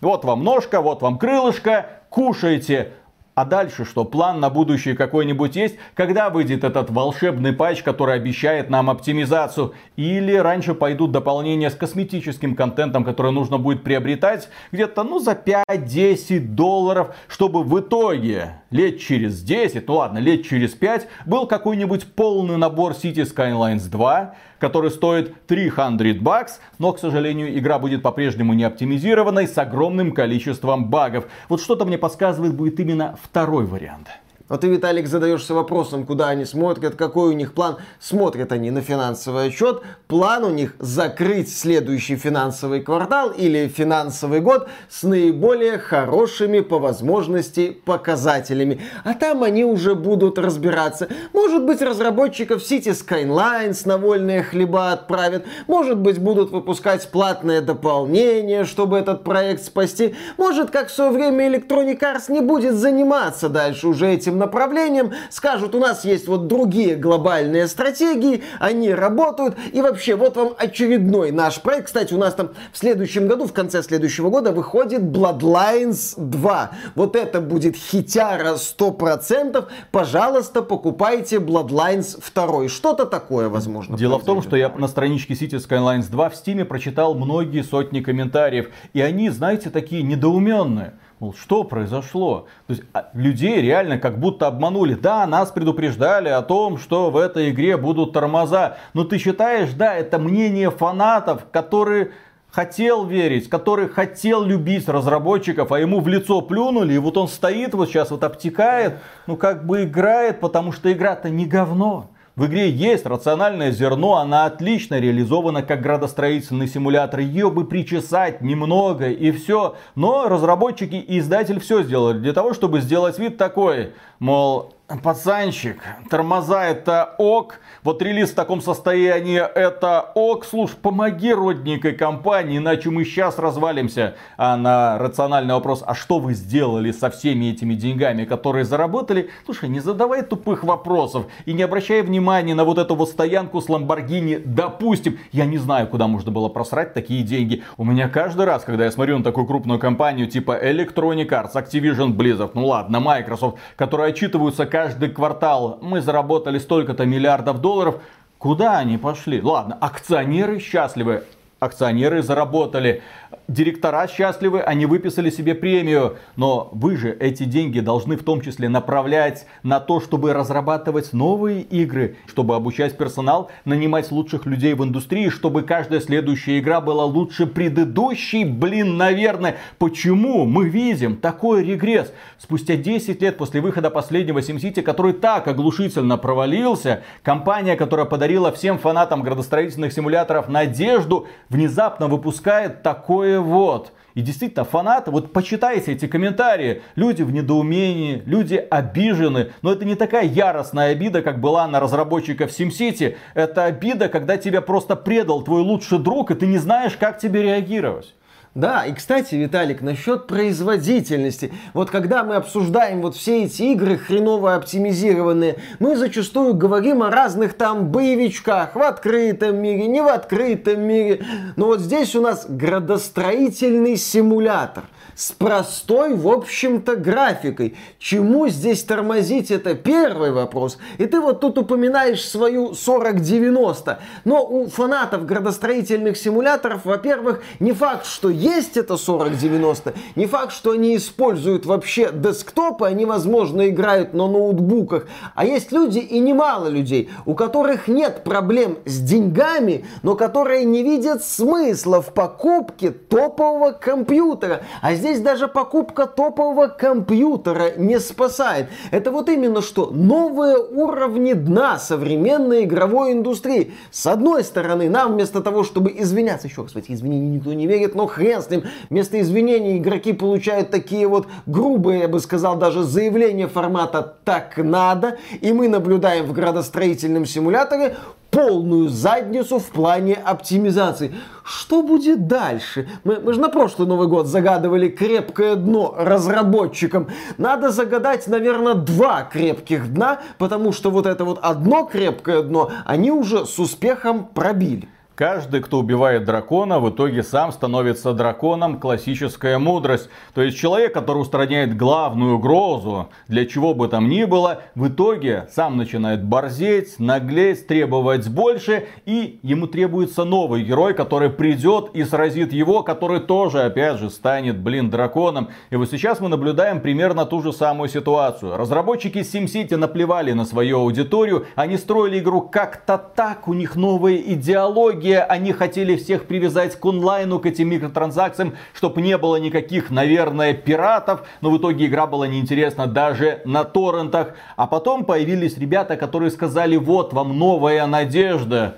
вот 0.00 0.24
вам 0.24 0.44
ножка, 0.44 0.80
вот 0.80 1.02
вам 1.02 1.18
крылышко, 1.18 1.86
кушайте. 2.14 2.92
А 3.34 3.44
дальше 3.44 3.84
что? 3.84 4.04
План 4.04 4.38
на 4.38 4.48
будущее 4.48 4.94
какой-нибудь 4.94 5.56
есть? 5.56 5.76
Когда 5.96 6.30
выйдет 6.30 6.62
этот 6.62 6.88
волшебный 6.90 7.52
патч, 7.52 7.82
который 7.82 8.14
обещает 8.14 8.70
нам 8.70 8.88
оптимизацию? 8.88 9.74
Или 9.96 10.36
раньше 10.36 10.74
пойдут 10.74 11.10
дополнения 11.10 11.68
с 11.68 11.74
косметическим 11.74 12.54
контентом, 12.54 13.02
который 13.02 13.32
нужно 13.32 13.58
будет 13.58 13.82
приобретать 13.82 14.48
где-то 14.70 15.02
ну 15.02 15.18
за 15.18 15.32
5-10 15.32 16.38
долларов, 16.46 17.16
чтобы 17.26 17.64
в 17.64 17.80
итоге 17.80 18.60
лет 18.70 19.00
через 19.00 19.42
10, 19.42 19.88
ну 19.88 19.94
ладно, 19.96 20.18
лет 20.18 20.46
через 20.46 20.70
5 20.74 21.08
был 21.26 21.48
какой-нибудь 21.48 22.14
полный 22.14 22.56
набор 22.56 22.92
City 22.92 23.24
Skylines 23.24 23.90
2, 23.90 24.34
который 24.64 24.90
стоит 24.90 25.46
300 25.46 26.14
бакс, 26.22 26.58
но, 26.78 26.94
к 26.94 26.98
сожалению, 26.98 27.58
игра 27.58 27.78
будет 27.78 28.00
по-прежнему 28.00 28.54
не 28.54 28.64
оптимизированной 28.64 29.46
с 29.46 29.58
огромным 29.58 30.12
количеством 30.12 30.88
багов. 30.88 31.26
Вот 31.50 31.60
что-то 31.60 31.84
мне 31.84 31.98
подсказывает, 31.98 32.54
будет 32.54 32.80
именно 32.80 33.18
второй 33.22 33.66
вариант. 33.66 34.08
Но 34.54 34.58
ты, 34.58 34.68
Виталик, 34.68 35.08
задаешься 35.08 35.52
вопросом, 35.52 36.06
куда 36.06 36.28
они 36.28 36.44
смотрят, 36.44 36.94
какой 36.94 37.30
у 37.30 37.32
них 37.32 37.54
план. 37.54 37.78
Смотрят 37.98 38.52
они 38.52 38.70
на 38.70 38.82
финансовый 38.82 39.48
отчет. 39.48 39.82
План 40.06 40.44
у 40.44 40.50
них 40.50 40.76
закрыть 40.78 41.52
следующий 41.52 42.14
финансовый 42.14 42.80
квартал 42.80 43.32
или 43.32 43.66
финансовый 43.66 44.38
год 44.38 44.68
с 44.88 45.02
наиболее 45.02 45.78
хорошими 45.78 46.60
по 46.60 46.78
возможности 46.78 47.76
показателями. 47.84 48.80
А 49.02 49.14
там 49.14 49.42
они 49.42 49.64
уже 49.64 49.96
будут 49.96 50.38
разбираться. 50.38 51.08
Может 51.32 51.64
быть, 51.64 51.82
разработчиков 51.82 52.62
City 52.62 52.92
Skylines 52.92 53.88
на 53.88 53.98
вольные 53.98 54.44
хлеба 54.44 54.92
отправят. 54.92 55.44
Может 55.66 55.98
быть, 55.98 56.20
будут 56.20 56.52
выпускать 56.52 57.10
платное 57.10 57.60
дополнение, 57.60 58.62
чтобы 58.62 58.98
этот 58.98 59.24
проект 59.24 59.64
спасти. 59.64 60.14
Может, 60.38 60.70
как 60.70 60.90
в 60.90 60.94
свое 60.94 61.10
время 61.10 61.52
Electronic 61.52 61.98
Arts 61.98 62.30
не 62.30 62.40
будет 62.40 62.76
заниматься 62.76 63.48
дальше 63.48 63.88
уже 63.88 64.12
этим 64.12 64.43
этим 64.44 64.54
направлением, 64.54 65.12
скажут, 65.30 65.74
у 65.74 65.78
нас 65.78 66.04
есть 66.04 66.28
вот 66.28 66.46
другие 66.46 66.96
глобальные 66.96 67.68
стратегии, 67.68 68.42
они 68.60 68.92
работают, 68.92 69.56
и 69.72 69.80
вообще, 69.80 70.16
вот 70.16 70.36
вам 70.36 70.54
очередной 70.58 71.32
наш 71.32 71.60
проект. 71.60 71.86
Кстати, 71.86 72.14
у 72.14 72.18
нас 72.18 72.34
там 72.34 72.50
в 72.72 72.78
следующем 72.78 73.28
году, 73.28 73.46
в 73.46 73.52
конце 73.52 73.82
следующего 73.82 74.30
года 74.30 74.52
выходит 74.52 75.02
Bloodlines 75.02 76.14
2. 76.16 76.70
Вот 76.94 77.16
это 77.16 77.40
будет 77.40 77.76
хитяра 77.76 78.54
100%. 78.54 79.64
Пожалуйста, 79.90 80.62
покупайте 80.62 81.36
Bloodlines 81.36 82.18
2. 82.34 82.68
Что-то 82.68 83.06
такое, 83.06 83.48
возможно. 83.48 83.96
Дело 83.96 84.18
в 84.18 84.24
том, 84.24 84.42
что 84.42 84.56
я 84.56 84.68
на 84.68 84.88
страничке 84.88 85.34
City 85.34 85.58
Skylines 85.58 86.10
2 86.10 86.28
в 86.28 86.34
Steam 86.34 86.64
прочитал 86.64 87.14
многие 87.14 87.62
сотни 87.62 88.00
комментариев. 88.00 88.68
И 88.92 89.00
они, 89.00 89.30
знаете, 89.30 89.70
такие 89.70 90.02
недоуменные. 90.02 90.94
Мол, 91.24 91.32
что 91.32 91.64
произошло? 91.64 92.48
То 92.66 92.74
есть 92.74 92.82
а, 92.92 93.08
людей 93.14 93.62
реально 93.62 93.98
как 93.98 94.18
будто 94.18 94.46
обманули. 94.46 94.92
Да, 94.92 95.26
нас 95.26 95.50
предупреждали 95.50 96.28
о 96.28 96.42
том, 96.42 96.76
что 96.76 97.10
в 97.10 97.16
этой 97.16 97.48
игре 97.48 97.78
будут 97.78 98.12
тормоза. 98.12 98.76
Но 98.92 99.04
ты 99.04 99.16
считаешь, 99.16 99.72
да, 99.72 99.94
это 99.94 100.18
мнение 100.18 100.70
фанатов, 100.70 101.46
которые 101.50 102.10
хотел 102.50 103.06
верить, 103.06 103.48
который 103.48 103.88
хотел 103.88 104.44
любить 104.44 104.86
разработчиков, 104.86 105.72
а 105.72 105.80
ему 105.80 106.00
в 106.00 106.08
лицо 106.08 106.42
плюнули, 106.42 106.92
и 106.92 106.98
вот 106.98 107.16
он 107.16 107.28
стоит 107.28 107.72
вот 107.72 107.88
сейчас 107.88 108.10
вот 108.10 108.22
обтекает, 108.22 108.98
ну 109.26 109.38
как 109.38 109.64
бы 109.64 109.84
играет, 109.84 110.40
потому 110.40 110.72
что 110.72 110.92
игра-то 110.92 111.30
не 111.30 111.46
говно. 111.46 112.10
В 112.36 112.46
игре 112.46 112.68
есть 112.68 113.06
рациональное 113.06 113.70
зерно, 113.70 114.16
она 114.16 114.46
отлично 114.46 114.98
реализована 114.98 115.62
как 115.62 115.80
градостроительный 115.82 116.66
симулятор. 116.66 117.20
Ее 117.20 117.48
бы 117.48 117.64
причесать 117.64 118.40
немного 118.40 119.08
и 119.08 119.30
все. 119.30 119.76
Но 119.94 120.28
разработчики 120.28 120.96
и 120.96 121.20
издатель 121.20 121.60
все 121.60 121.84
сделали 121.84 122.18
для 122.18 122.32
того, 122.32 122.52
чтобы 122.52 122.80
сделать 122.80 123.20
вид 123.20 123.36
такой, 123.36 123.92
мол, 124.18 124.74
пацанчик, 124.86 125.82
тормоза 126.10 126.66
это 126.66 127.14
ок, 127.16 127.60
вот 127.82 128.02
релиз 128.02 128.30
в 128.30 128.34
таком 128.34 128.60
состоянии 128.60 129.38
это 129.38 130.12
ок, 130.14 130.44
слушай, 130.44 130.76
помоги 130.76 131.32
родненькой 131.32 131.92
компании, 131.92 132.58
иначе 132.58 132.90
мы 132.90 133.04
сейчас 133.04 133.38
развалимся. 133.38 134.16
А 134.36 134.56
на 134.58 134.98
рациональный 134.98 135.54
вопрос, 135.54 135.82
а 135.86 135.94
что 135.94 136.18
вы 136.18 136.34
сделали 136.34 136.92
со 136.92 137.08
всеми 137.10 137.46
этими 137.46 137.74
деньгами, 137.74 138.26
которые 138.26 138.66
заработали? 138.66 139.30
Слушай, 139.46 139.70
не 139.70 139.80
задавай 139.80 140.22
тупых 140.22 140.64
вопросов 140.64 141.26
и 141.46 141.54
не 141.54 141.62
обращай 141.62 142.02
внимания 142.02 142.54
на 142.54 142.64
вот 142.64 142.76
эту 142.76 142.94
вот 142.94 143.08
стоянку 143.08 143.62
с 143.62 143.70
Ламборгини. 143.70 144.42
Допустим, 144.44 145.18
я 145.32 145.46
не 145.46 145.56
знаю, 145.56 145.86
куда 145.86 146.06
можно 146.08 146.30
было 146.30 146.50
просрать 146.50 146.92
такие 146.92 147.22
деньги. 147.22 147.62
У 147.78 147.84
меня 147.84 148.10
каждый 148.10 148.44
раз, 148.44 148.64
когда 148.64 148.84
я 148.84 148.90
смотрю 148.90 149.16
на 149.16 149.24
такую 149.24 149.46
крупную 149.46 149.78
компанию 149.78 150.26
типа 150.26 150.58
Electronic 150.62 151.28
Arts, 151.28 151.54
Activision 151.54 152.14
Blizzard, 152.14 152.50
ну 152.52 152.66
ладно, 152.66 153.00
Microsoft, 153.00 153.56
которые 153.76 154.10
отчитываются 154.10 154.66
каждый 154.74 155.10
квартал, 155.10 155.78
мы 155.82 156.00
заработали 156.00 156.58
столько-то 156.58 157.06
миллиардов 157.06 157.60
долларов, 157.60 158.00
куда 158.38 158.78
они 158.78 158.98
пошли? 158.98 159.40
Ладно, 159.40 159.78
акционеры 159.80 160.58
счастливы, 160.58 161.22
акционеры 161.60 162.24
заработали 162.24 163.00
директора 163.48 164.06
счастливы, 164.06 164.60
они 164.60 164.86
выписали 164.86 165.30
себе 165.30 165.54
премию. 165.54 166.16
Но 166.36 166.70
вы 166.72 166.96
же 166.96 167.10
эти 167.12 167.44
деньги 167.44 167.80
должны 167.80 168.16
в 168.16 168.24
том 168.24 168.40
числе 168.40 168.68
направлять 168.68 169.46
на 169.62 169.80
то, 169.80 170.00
чтобы 170.00 170.32
разрабатывать 170.32 171.12
новые 171.12 171.62
игры, 171.62 172.16
чтобы 172.26 172.54
обучать 172.54 172.96
персонал, 172.96 173.50
нанимать 173.64 174.10
лучших 174.10 174.46
людей 174.46 174.74
в 174.74 174.82
индустрии, 174.82 175.28
чтобы 175.28 175.62
каждая 175.62 176.00
следующая 176.00 176.58
игра 176.58 176.80
была 176.80 177.04
лучше 177.04 177.46
предыдущей. 177.46 178.44
Блин, 178.44 178.96
наверное, 178.96 179.56
почему 179.78 180.44
мы 180.44 180.68
видим 180.68 181.16
такой 181.16 181.64
регресс? 181.64 182.12
Спустя 182.38 182.76
10 182.76 183.20
лет 183.22 183.36
после 183.36 183.60
выхода 183.60 183.90
последнего 183.90 184.38
SimCity, 184.38 184.82
который 184.82 185.12
так 185.12 185.48
оглушительно 185.48 186.18
провалился, 186.18 187.02
компания, 187.22 187.76
которая 187.76 188.06
подарила 188.06 188.52
всем 188.52 188.78
фанатам 188.78 189.22
градостроительных 189.22 189.92
симуляторов 189.92 190.48
надежду, 190.48 191.26
внезапно 191.48 192.08
выпускает 192.08 192.82
такое 192.82 193.33
вот. 193.40 193.92
И 194.14 194.22
действительно, 194.22 194.64
фанаты, 194.64 195.10
вот 195.10 195.32
почитайте 195.32 195.92
эти 195.92 196.06
комментарии. 196.06 196.82
Люди 196.94 197.22
в 197.22 197.32
недоумении, 197.32 198.22
люди 198.26 198.54
обижены. 198.54 199.50
Но 199.62 199.72
это 199.72 199.84
не 199.84 199.96
такая 199.96 200.24
яростная 200.24 200.92
обида, 200.92 201.22
как 201.22 201.40
была 201.40 201.66
на 201.66 201.80
разработчиков 201.80 202.50
SimCity. 202.50 203.16
Это 203.34 203.64
обида, 203.64 204.08
когда 204.08 204.36
тебя 204.36 204.60
просто 204.60 204.94
предал 204.94 205.42
твой 205.42 205.62
лучший 205.62 205.98
друг, 205.98 206.30
и 206.30 206.34
ты 206.34 206.46
не 206.46 206.58
знаешь, 206.58 206.96
как 206.96 207.18
тебе 207.18 207.42
реагировать. 207.42 208.14
Да, 208.54 208.86
и 208.86 208.94
кстати, 208.94 209.34
Виталик, 209.34 209.80
насчет 209.80 210.28
производительности. 210.28 211.52
Вот 211.72 211.90
когда 211.90 212.22
мы 212.22 212.36
обсуждаем 212.36 213.02
вот 213.02 213.16
все 213.16 213.42
эти 213.42 213.62
игры 213.62 213.98
хреново 213.98 214.54
оптимизированные, 214.54 215.56
мы 215.80 215.96
зачастую 215.96 216.54
говорим 216.54 217.02
о 217.02 217.10
разных 217.10 217.54
там 217.54 217.88
боевичках 217.88 218.76
в 218.76 218.80
открытом 218.80 219.56
мире, 219.56 219.88
не 219.88 220.00
в 220.00 220.06
открытом 220.06 220.82
мире. 220.82 221.24
Но 221.56 221.66
вот 221.66 221.80
здесь 221.80 222.14
у 222.14 222.20
нас 222.20 222.46
градостроительный 222.48 223.96
симулятор 223.96 224.84
с 225.16 225.30
простой, 225.32 226.14
в 226.14 226.28
общем-то, 226.28 226.96
графикой. 226.96 227.76
Чему 227.98 228.48
здесь 228.48 228.82
тормозить, 228.82 229.50
это 229.50 229.74
первый 229.74 230.32
вопрос. 230.32 230.78
И 230.98 231.06
ты 231.06 231.20
вот 231.20 231.40
тут 231.40 231.58
упоминаешь 231.58 232.26
свою 232.26 232.74
4090. 232.74 234.00
Но 234.24 234.44
у 234.44 234.68
фанатов 234.68 235.24
градостроительных 235.26 236.16
симуляторов, 236.16 236.84
во-первых, 236.84 237.42
не 237.60 237.72
факт, 237.72 238.06
что 238.06 238.28
есть 238.44 238.76
это 238.76 238.98
4090, 238.98 239.94
не 240.16 240.26
факт, 240.26 240.52
что 240.52 240.72
они 240.72 240.96
используют 240.96 241.64
вообще 241.64 242.10
десктопы, 242.12 242.86
они, 242.86 243.06
возможно, 243.06 243.68
играют 243.68 244.12
на 244.12 244.28
ноутбуках. 244.28 245.06
А 245.34 245.46
есть 245.46 245.72
люди, 245.72 245.98
и 245.98 246.18
немало 246.18 246.68
людей, 246.68 247.08
у 247.24 247.34
которых 247.34 247.88
нет 247.88 248.22
проблем 248.22 248.78
с 248.84 249.00
деньгами, 249.00 249.86
но 250.02 250.14
которые 250.14 250.64
не 250.64 250.82
видят 250.82 251.24
смысла 251.24 252.02
в 252.02 252.12
покупке 252.12 252.90
топового 252.90 253.72
компьютера. 253.72 254.62
А 254.82 254.94
здесь 254.94 255.20
даже 255.20 255.48
покупка 255.48 256.06
топового 256.06 256.68
компьютера 256.68 257.72
не 257.78 257.98
спасает. 257.98 258.68
Это 258.90 259.10
вот 259.10 259.30
именно 259.30 259.62
что 259.62 259.90
новые 259.90 260.58
уровни 260.58 261.32
дна 261.32 261.78
современной 261.78 262.64
игровой 262.64 263.12
индустрии. 263.12 263.72
С 263.90 264.06
одной 264.06 264.44
стороны, 264.44 264.90
нам 264.90 265.14
вместо 265.14 265.40
того, 265.40 265.64
чтобы 265.64 265.94
извиняться, 265.96 266.48
еще 266.48 266.62
раз, 266.62 266.74
в 266.74 267.06
никто 267.06 267.52
не 267.54 267.66
верит, 267.66 267.94
но 267.94 268.06
хрен 268.06 268.33
ним, 268.50 268.64
вместо 268.90 269.20
извинений 269.20 269.78
игроки 269.78 270.12
получают 270.12 270.70
такие 270.70 271.06
вот 271.06 271.26
грубые, 271.46 272.00
я 272.00 272.08
бы 272.08 272.20
сказал, 272.20 272.56
даже 272.56 272.82
заявления 272.82 273.48
формата 273.48 274.02
«так 274.24 274.56
надо», 274.56 275.18
и 275.40 275.52
мы 275.52 275.68
наблюдаем 275.68 276.26
в 276.26 276.32
градостроительном 276.32 277.26
симуляторе 277.26 277.96
полную 278.34 278.88
задницу 278.88 279.60
в 279.60 279.66
плане 279.66 280.14
оптимизации. 280.14 281.14
Что 281.44 281.82
будет 281.82 282.26
дальше? 282.26 282.88
Мы, 283.04 283.20
мы 283.20 283.32
же 283.32 283.40
на 283.40 283.48
прошлый 283.48 283.86
Новый 283.86 284.08
год 284.08 284.26
загадывали 284.26 284.88
крепкое 284.88 285.54
дно 285.54 285.94
разработчикам. 285.96 287.08
Надо 287.38 287.70
загадать, 287.70 288.26
наверное, 288.26 288.74
два 288.74 289.22
крепких 289.22 289.92
дна, 289.94 290.20
потому 290.38 290.72
что 290.72 290.90
вот 290.90 291.06
это 291.06 291.24
вот 291.24 291.38
одно 291.42 291.84
крепкое 291.84 292.42
дно 292.42 292.72
они 292.84 293.12
уже 293.12 293.46
с 293.46 293.58
успехом 293.60 294.26
пробили. 294.26 294.88
Каждый, 295.14 295.60
кто 295.60 295.78
убивает 295.78 296.24
дракона, 296.24 296.80
в 296.80 296.90
итоге 296.90 297.22
сам 297.22 297.52
становится 297.52 298.12
драконом. 298.12 298.80
Классическая 298.80 299.58
мудрость. 299.58 300.08
То 300.34 300.42
есть 300.42 300.58
человек, 300.58 300.92
который 300.92 301.18
устраняет 301.18 301.76
главную 301.76 302.36
угрозу, 302.36 303.10
для 303.28 303.46
чего 303.46 303.74
бы 303.74 303.86
там 303.86 304.08
ни 304.08 304.24
было, 304.24 304.62
в 304.74 304.88
итоге 304.88 305.46
сам 305.52 305.76
начинает 305.76 306.24
борзеть, 306.24 306.98
наглеть, 306.98 307.68
требовать 307.68 308.28
больше. 308.28 308.88
И 309.06 309.38
ему 309.42 309.68
требуется 309.68 310.24
новый 310.24 310.64
герой, 310.64 310.94
который 310.94 311.30
придет 311.30 311.90
и 311.94 312.02
сразит 312.02 312.52
его, 312.52 312.82
который 312.82 313.20
тоже, 313.20 313.62
опять 313.62 314.00
же, 314.00 314.10
станет, 314.10 314.58
блин, 314.58 314.90
драконом. 314.90 315.50
И 315.70 315.76
вот 315.76 315.92
сейчас 315.92 316.18
мы 316.18 316.28
наблюдаем 316.28 316.80
примерно 316.80 317.24
ту 317.24 317.40
же 317.40 317.52
самую 317.52 317.88
ситуацию. 317.88 318.56
Разработчики 318.56 319.18
SimCity 319.18 319.76
наплевали 319.76 320.32
на 320.32 320.44
свою 320.44 320.80
аудиторию. 320.80 321.46
Они 321.54 321.76
строили 321.76 322.18
игру 322.18 322.40
как-то 322.40 322.98
так, 322.98 323.46
у 323.46 323.54
них 323.54 323.76
новые 323.76 324.32
идеологии 324.32 325.03
стратегия, 325.04 325.20
они 325.20 325.52
хотели 325.52 325.96
всех 325.96 326.24
привязать 326.24 326.76
к 326.76 326.84
онлайну, 326.84 327.38
к 327.38 327.46
этим 327.46 327.68
микротранзакциям, 327.68 328.54
чтобы 328.72 329.02
не 329.02 329.18
было 329.18 329.36
никаких, 329.36 329.90
наверное, 329.90 330.54
пиратов, 330.54 331.26
но 331.40 331.50
в 331.50 331.58
итоге 331.58 331.86
игра 331.86 332.06
была 332.06 332.26
неинтересна 332.26 332.86
даже 332.86 333.40
на 333.44 333.64
торрентах. 333.64 334.34
А 334.56 334.66
потом 334.66 335.04
появились 335.04 335.58
ребята, 335.58 335.96
которые 335.96 336.30
сказали, 336.30 336.76
вот 336.76 337.12
вам 337.12 337.38
новая 337.38 337.86
надежда. 337.86 338.76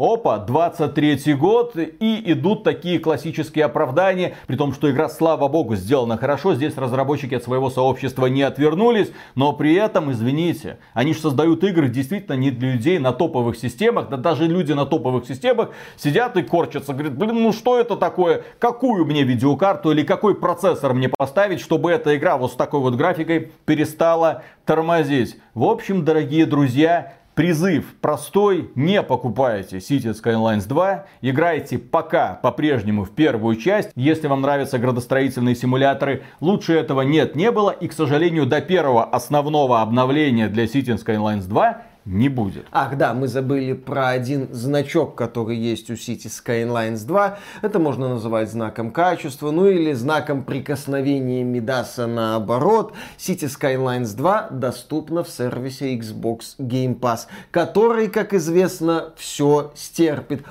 Опа, 0.00 0.38
23 0.38 1.34
год, 1.34 1.76
и 1.76 2.32
идут 2.32 2.64
такие 2.64 2.98
классические 2.98 3.66
оправдания, 3.66 4.34
при 4.46 4.56
том, 4.56 4.72
что 4.72 4.90
игра, 4.90 5.10
слава 5.10 5.46
богу, 5.46 5.76
сделана 5.76 6.16
хорошо, 6.16 6.54
здесь 6.54 6.78
разработчики 6.78 7.34
от 7.34 7.44
своего 7.44 7.68
сообщества 7.68 8.24
не 8.24 8.40
отвернулись, 8.40 9.12
но 9.34 9.52
при 9.52 9.74
этом, 9.74 10.10
извините, 10.10 10.78
они 10.94 11.12
же 11.12 11.20
создают 11.20 11.62
игры 11.64 11.90
действительно 11.90 12.34
не 12.34 12.50
для 12.50 12.72
людей 12.72 12.98
на 12.98 13.12
топовых 13.12 13.58
системах, 13.58 14.08
да 14.08 14.16
даже 14.16 14.46
люди 14.46 14.72
на 14.72 14.86
топовых 14.86 15.26
системах 15.26 15.68
сидят 15.98 16.34
и 16.38 16.42
корчатся, 16.42 16.94
говорят, 16.94 17.18
блин, 17.18 17.42
ну 17.42 17.52
что 17.52 17.78
это 17.78 17.94
такое, 17.96 18.44
какую 18.58 19.04
мне 19.04 19.22
видеокарту 19.22 19.92
или 19.92 20.02
какой 20.02 20.34
процессор 20.34 20.94
мне 20.94 21.10
поставить, 21.10 21.60
чтобы 21.60 21.90
эта 21.90 22.16
игра 22.16 22.38
вот 22.38 22.52
с 22.52 22.54
такой 22.54 22.80
вот 22.80 22.94
графикой 22.94 23.52
перестала 23.66 24.44
тормозить. 24.64 25.36
В 25.52 25.64
общем, 25.64 26.06
дорогие 26.06 26.46
друзья, 26.46 27.19
Призыв 27.40 27.94
простой, 28.02 28.70
не 28.74 29.02
покупайте 29.02 29.78
City 29.78 30.12
Skylines 30.12 30.68
2, 30.68 31.06
играйте 31.22 31.78
пока 31.78 32.34
по-прежнему 32.34 33.04
в 33.04 33.12
первую 33.12 33.56
часть. 33.56 33.92
Если 33.94 34.26
вам 34.26 34.42
нравятся 34.42 34.78
градостроительные 34.78 35.54
симуляторы, 35.54 36.24
лучше 36.40 36.74
этого 36.74 37.00
нет, 37.00 37.36
не 37.36 37.50
было. 37.50 37.70
И, 37.70 37.88
к 37.88 37.94
сожалению, 37.94 38.44
до 38.44 38.60
первого 38.60 39.04
основного 39.04 39.80
обновления 39.80 40.48
для 40.48 40.64
City 40.64 41.02
Skylines 41.02 41.48
2 41.48 41.82
не 42.10 42.28
будет. 42.28 42.66
Ах 42.72 42.96
да, 42.96 43.14
мы 43.14 43.28
забыли 43.28 43.72
про 43.72 44.08
один 44.08 44.52
значок, 44.52 45.14
который 45.14 45.56
есть 45.56 45.90
у 45.90 45.94
City 45.94 46.26
Skylines 46.26 47.06
2. 47.06 47.38
Это 47.62 47.78
можно 47.78 48.08
называть 48.08 48.50
знаком 48.50 48.90
качества, 48.90 49.50
ну 49.50 49.66
или 49.68 49.92
знаком 49.92 50.44
прикосновения 50.44 51.44
Мидаса 51.44 52.06
наоборот. 52.06 52.94
City 53.16 53.46
Skylines 53.46 54.16
2 54.16 54.48
доступна 54.50 55.22
в 55.22 55.28
сервисе 55.28 55.96
Xbox 55.96 56.56
Game 56.58 56.98
Pass, 56.98 57.20
который, 57.50 58.08
как 58.08 58.34
известно, 58.34 59.12
все 59.16 59.72
стерпит. 59.76 60.44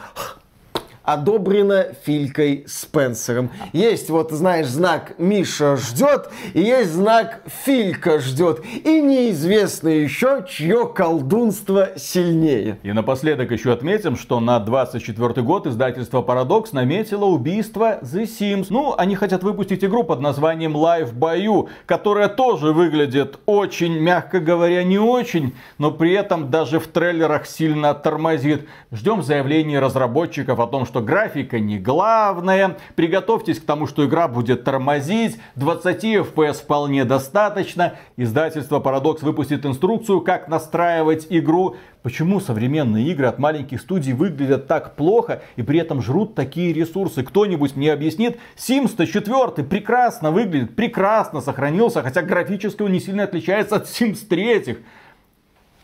Одобрено 1.14 1.88
Филькой 2.06 2.66
Спенсером. 2.68 3.50
Есть 3.74 4.12
вот, 4.12 4.32
знаешь, 4.32 4.68
знак 4.68 5.14
Миша 5.18 5.76
ждет, 5.76 6.30
и 6.54 6.62
есть 6.62 6.92
знак 6.92 7.42
Филька 7.66 8.20
ждет. 8.20 8.64
И 8.64 9.02
неизвестно 9.02 9.90
еще, 9.90 10.46
чье 10.48 10.88
колдунство 10.88 11.90
сильнее. 11.98 12.78
И 12.84 12.92
напоследок 12.92 13.50
еще 13.52 13.74
отметим, 13.74 14.18
что 14.18 14.40
на 14.40 14.60
24 14.60 15.42
год 15.42 15.66
издательство 15.66 16.22
Paradox 16.22 16.68
наметило 16.74 17.26
убийство 17.26 18.00
The 18.04 18.26
Sims. 18.26 18.68
Ну, 18.70 18.94
они 18.96 19.16
хотят 19.16 19.42
выпустить 19.42 19.84
игру 19.84 20.04
под 20.04 20.20
названием 20.22 20.78
Live 20.78 21.14
Бою, 21.14 21.70
которая 21.88 22.30
тоже 22.30 22.72
выглядит 22.72 23.40
очень, 23.48 23.98
мягко 23.98 24.40
говоря, 24.40 24.84
не 24.84 25.00
очень, 25.00 25.56
но 25.80 25.90
при 25.90 26.14
этом 26.14 26.52
даже 26.52 26.80
в 26.80 26.88
трейлерах 26.88 27.48
сильно 27.48 27.96
тормозит. 27.96 28.68
Ждем 28.92 29.24
заявлений 29.24 29.80
разработчиков 29.80 30.60
о 30.60 30.68
том, 30.68 30.86
что 30.86 30.99
графика 31.02 31.60
не 31.60 31.80
главное. 31.80 32.78
Приготовьтесь 32.96 33.60
к 33.60 33.66
тому, 33.66 33.88
что 33.88 34.06
игра 34.06 34.28
будет 34.28 34.64
тормозить. 34.64 35.38
20 35.56 36.04
FPS 36.04 36.54
вполне 36.54 37.06
достаточно. 37.06 37.96
Издательство 38.18 38.80
Paradox 38.80 39.24
выпустит 39.24 39.66
инструкцию, 39.66 40.22
как 40.22 40.48
настраивать 40.48 41.28
игру. 41.30 41.76
Почему 42.02 42.40
современные 42.40 43.08
игры 43.08 43.28
от 43.28 43.40
маленьких 43.40 43.82
студий 43.82 44.14
выглядят 44.14 44.68
так 44.68 44.96
плохо 44.96 45.42
и 45.58 45.64
при 45.64 45.80
этом 45.80 46.02
жрут 46.02 46.34
такие 46.34 46.72
ресурсы? 46.72 47.24
Кто-нибудь 47.24 47.76
мне 47.76 47.92
объяснит? 47.92 48.40
Sims 48.56 48.90
104 48.90 49.68
прекрасно 49.68 50.32
выглядит, 50.32 50.76
прекрасно 50.76 51.42
сохранился, 51.42 52.02
хотя 52.02 52.22
графически 52.22 52.84
он 52.84 52.94
не 52.94 53.02
сильно 53.02 53.24
отличается 53.24 53.76
от 53.76 53.86
Sims 53.86 54.26
3. 54.28 54.78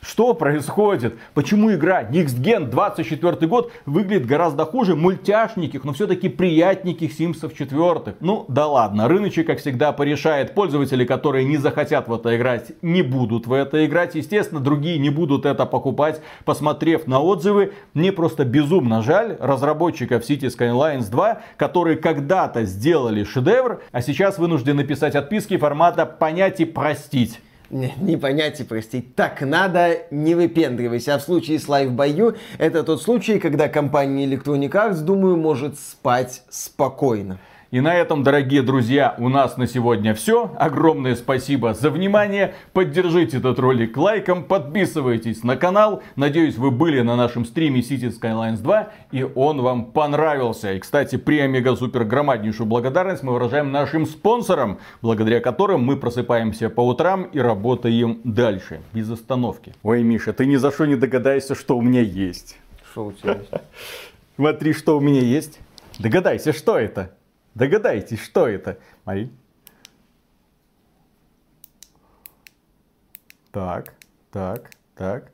Что 0.07 0.35
происходит? 0.35 1.17
Почему 1.33 1.73
игра 1.73 2.03
Next 2.03 2.39
Gen 2.39 2.69
24 2.69 3.47
год 3.47 3.71
выглядит 3.87 4.27
гораздо 4.27 4.63
хуже 4.63 4.95
мультяшниких, 4.95 5.83
но 5.83 5.93
все-таки 5.93 6.29
приятненьких 6.29 7.11
Симсов 7.11 7.55
4? 7.55 8.15
Ну 8.19 8.45
да 8.47 8.67
ладно, 8.67 9.07
рыночек 9.07 9.47
как 9.47 9.59
всегда 9.59 9.91
порешает. 9.93 10.53
Пользователи, 10.53 11.05
которые 11.05 11.43
не 11.45 11.57
захотят 11.57 12.07
в 12.07 12.13
это 12.13 12.37
играть, 12.37 12.73
не 12.83 13.01
будут 13.01 13.47
в 13.47 13.53
это 13.53 13.83
играть. 13.85 14.13
Естественно, 14.13 14.61
другие 14.61 14.99
не 14.99 15.09
будут 15.09 15.45
это 15.47 15.65
покупать. 15.65 16.21
Посмотрев 16.45 17.07
на 17.07 17.19
отзывы, 17.19 17.73
мне 17.95 18.11
просто 18.11 18.45
безумно 18.45 19.01
жаль 19.01 19.35
разработчиков 19.39 20.21
City 20.21 20.55
Skylines 20.55 21.09
2, 21.09 21.41
которые 21.57 21.97
когда-то 21.97 22.65
сделали 22.65 23.23
шедевр, 23.23 23.81
а 23.91 24.01
сейчас 24.03 24.37
вынуждены 24.37 24.83
писать 24.83 25.15
отписки 25.15 25.57
формата 25.57 26.05
понять 26.05 26.59
и 26.59 26.65
простить. 26.65 27.39
Не, 27.69 28.17
понять 28.17 28.59
и 28.59 28.63
простить. 28.63 29.15
Так 29.15 29.41
надо, 29.41 29.97
не 30.11 30.35
выпендривайся. 30.35 31.15
А 31.15 31.17
в 31.17 31.23
случае 31.23 31.59
с 31.59 31.67
Live 31.67 31.95
by 31.95 32.37
это 32.57 32.83
тот 32.83 33.01
случай, 33.01 33.39
когда 33.39 33.67
компания 33.67 34.25
Electronic 34.25 34.71
Arts, 34.71 35.01
думаю, 35.01 35.37
может 35.37 35.79
спать 35.79 36.43
спокойно. 36.49 37.39
И 37.75 37.81
на 37.81 37.93
этом, 37.93 38.23
дорогие 38.23 38.61
друзья, 38.61 39.15
у 39.17 39.27
нас 39.27 39.57
на 39.57 39.67
сегодня 39.67 40.13
все. 40.13 40.49
Огромное 40.57 41.13
спасибо 41.13 41.73
за 41.73 41.89
внимание. 41.89 42.55
Поддержите 42.71 43.39
этот 43.39 43.59
ролик 43.59 43.97
лайком, 43.97 44.45
подписывайтесь 44.45 45.43
на 45.43 45.57
канал. 45.57 46.01
Надеюсь, 46.15 46.55
вы 46.55 46.71
были 46.71 47.01
на 47.01 47.17
нашем 47.17 47.43
стриме 47.43 47.81
City 47.81 48.17
Skylines 48.17 48.61
2 48.61 48.87
и 49.11 49.23
он 49.23 49.61
вам 49.61 49.91
понравился. 49.91 50.71
И, 50.71 50.79
кстати, 50.79 51.17
при 51.17 51.39
омега 51.39 51.75
супер 51.75 52.05
громаднейшую 52.05 52.65
благодарность 52.65 53.23
мы 53.23 53.33
выражаем 53.33 53.73
нашим 53.73 54.05
спонсорам, 54.05 54.79
благодаря 55.01 55.41
которым 55.41 55.83
мы 55.83 55.97
просыпаемся 55.97 56.69
по 56.69 56.79
утрам 56.79 57.23
и 57.23 57.39
работаем 57.39 58.21
дальше, 58.23 58.79
без 58.93 59.11
остановки. 59.11 59.73
Ой, 59.83 60.01
Миша, 60.01 60.31
ты 60.31 60.45
ни 60.45 60.55
за 60.55 60.71
что 60.71 60.85
не 60.85 60.95
догадаешься, 60.95 61.55
что 61.55 61.77
у 61.77 61.81
меня 61.81 61.99
есть. 61.99 62.57
Что 62.93 63.07
у 63.07 63.11
тебя 63.11 63.33
есть? 63.33 63.51
Смотри, 64.37 64.71
что 64.71 64.97
у 64.97 65.01
меня 65.01 65.19
есть. 65.19 65.59
Догадайся, 65.99 66.53
что 66.53 66.79
это? 66.79 67.11
Догадайтесь, 67.55 68.19
что 68.19 68.47
это? 68.49 68.77
Смотри. 69.03 69.31
Так, 73.51 73.95
так, 74.29 74.69
так. 74.93 75.31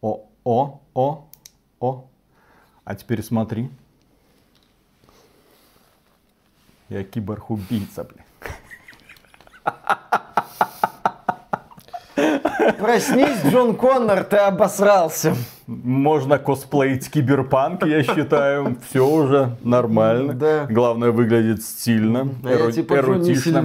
О, 0.00 0.26
о, 0.44 0.80
о, 0.94 1.28
о. 1.78 2.08
А 2.84 2.94
теперь 2.94 3.22
смотри. 3.22 3.70
Я 6.88 7.04
киборг-убийца, 7.04 8.04
блин. 8.04 8.24
Проснись, 12.78 13.44
Джон 13.50 13.74
Коннор, 13.74 14.24
ты 14.24 14.36
обосрался. 14.36 15.34
Можно 15.66 16.38
косплеить 16.38 17.10
киберпанк, 17.10 17.84
я 17.84 18.02
считаю. 18.02 18.76
Все 18.88 19.06
уже 19.06 19.50
нормально. 19.62 20.32
Да. 20.32 20.66
Главное, 20.70 21.10
выглядит 21.10 21.62
стильно, 21.62 22.28
А 22.42 22.48
я 22.48 22.54
эру- 22.56 22.72
типа 22.72 22.94
эротично. 22.94 23.62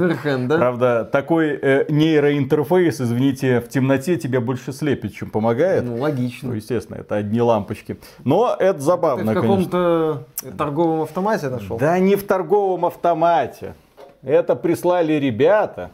Да? 0.48 0.58
Правда, 0.58 1.06
такой 1.06 1.58
э, 1.62 1.86
нейроинтерфейс, 1.90 3.00
извините, 3.00 3.62
в 3.62 3.70
темноте 3.70 4.18
тебя 4.18 4.42
больше 4.42 4.74
слепит, 4.74 5.14
чем 5.16 5.30
помогает. 5.30 5.86
Ну, 5.86 5.96
Ну, 5.96 6.02
логично. 6.02 6.52
естественно, 6.54 6.98
это 6.98 7.16
одни 7.16 7.42
лампочки. 7.42 7.98
Но 8.26 8.54
это 8.60 8.74
Ты 8.74 8.80
в 8.80 8.82
забавно, 8.82 9.34
каком-то 9.34 10.24
торговом 10.58 11.04
автомате 11.04 11.48
нашел? 11.50 11.78
Да 11.78 11.98
не 12.00 12.16
в 12.18 12.24
торговом 12.28 12.86
автомате. 12.86 13.76
Это 14.24 14.56
прислали 14.56 15.14
ребята 15.14 15.92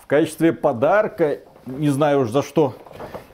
в 0.00 0.06
качестве 0.06 0.52
подарка, 0.52 1.38
не 1.70 1.90
знаю 1.90 2.20
уж 2.20 2.30
за 2.30 2.42
что, 2.42 2.74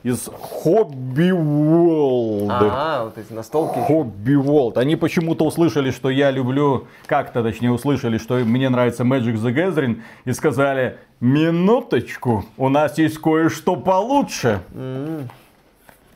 из 0.03 0.29
Hobby 0.63 1.31
World. 1.31 2.47
А, 2.49 3.03
вот 3.05 3.17
эти 3.17 3.33
настолки. 3.33 3.77
Hobby 3.77 4.35
World. 4.35 4.77
Они 4.77 4.95
почему-то 4.95 5.45
услышали, 5.45 5.91
что 5.91 6.09
я 6.09 6.31
люблю, 6.31 6.87
как-то 7.05 7.43
точнее 7.43 7.71
услышали, 7.71 8.17
что 8.17 8.35
мне 8.35 8.69
нравится 8.69 9.03
Magic 9.03 9.35
the 9.35 9.53
Gathering, 9.53 10.01
и 10.25 10.31
сказали, 10.31 10.97
минуточку, 11.19 12.45
у 12.57 12.69
нас 12.69 12.97
есть 12.97 13.17
кое-что 13.17 13.75
получше. 13.75 14.61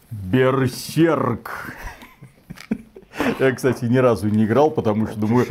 Берсерк. 0.09 1.73
Я, 3.39 3.51
кстати, 3.51 3.85
ни 3.85 3.97
разу 3.97 4.29
не 4.29 4.45
играл, 4.45 4.71
потому 4.71 5.07
что 5.07 5.19
думаю, 5.19 5.45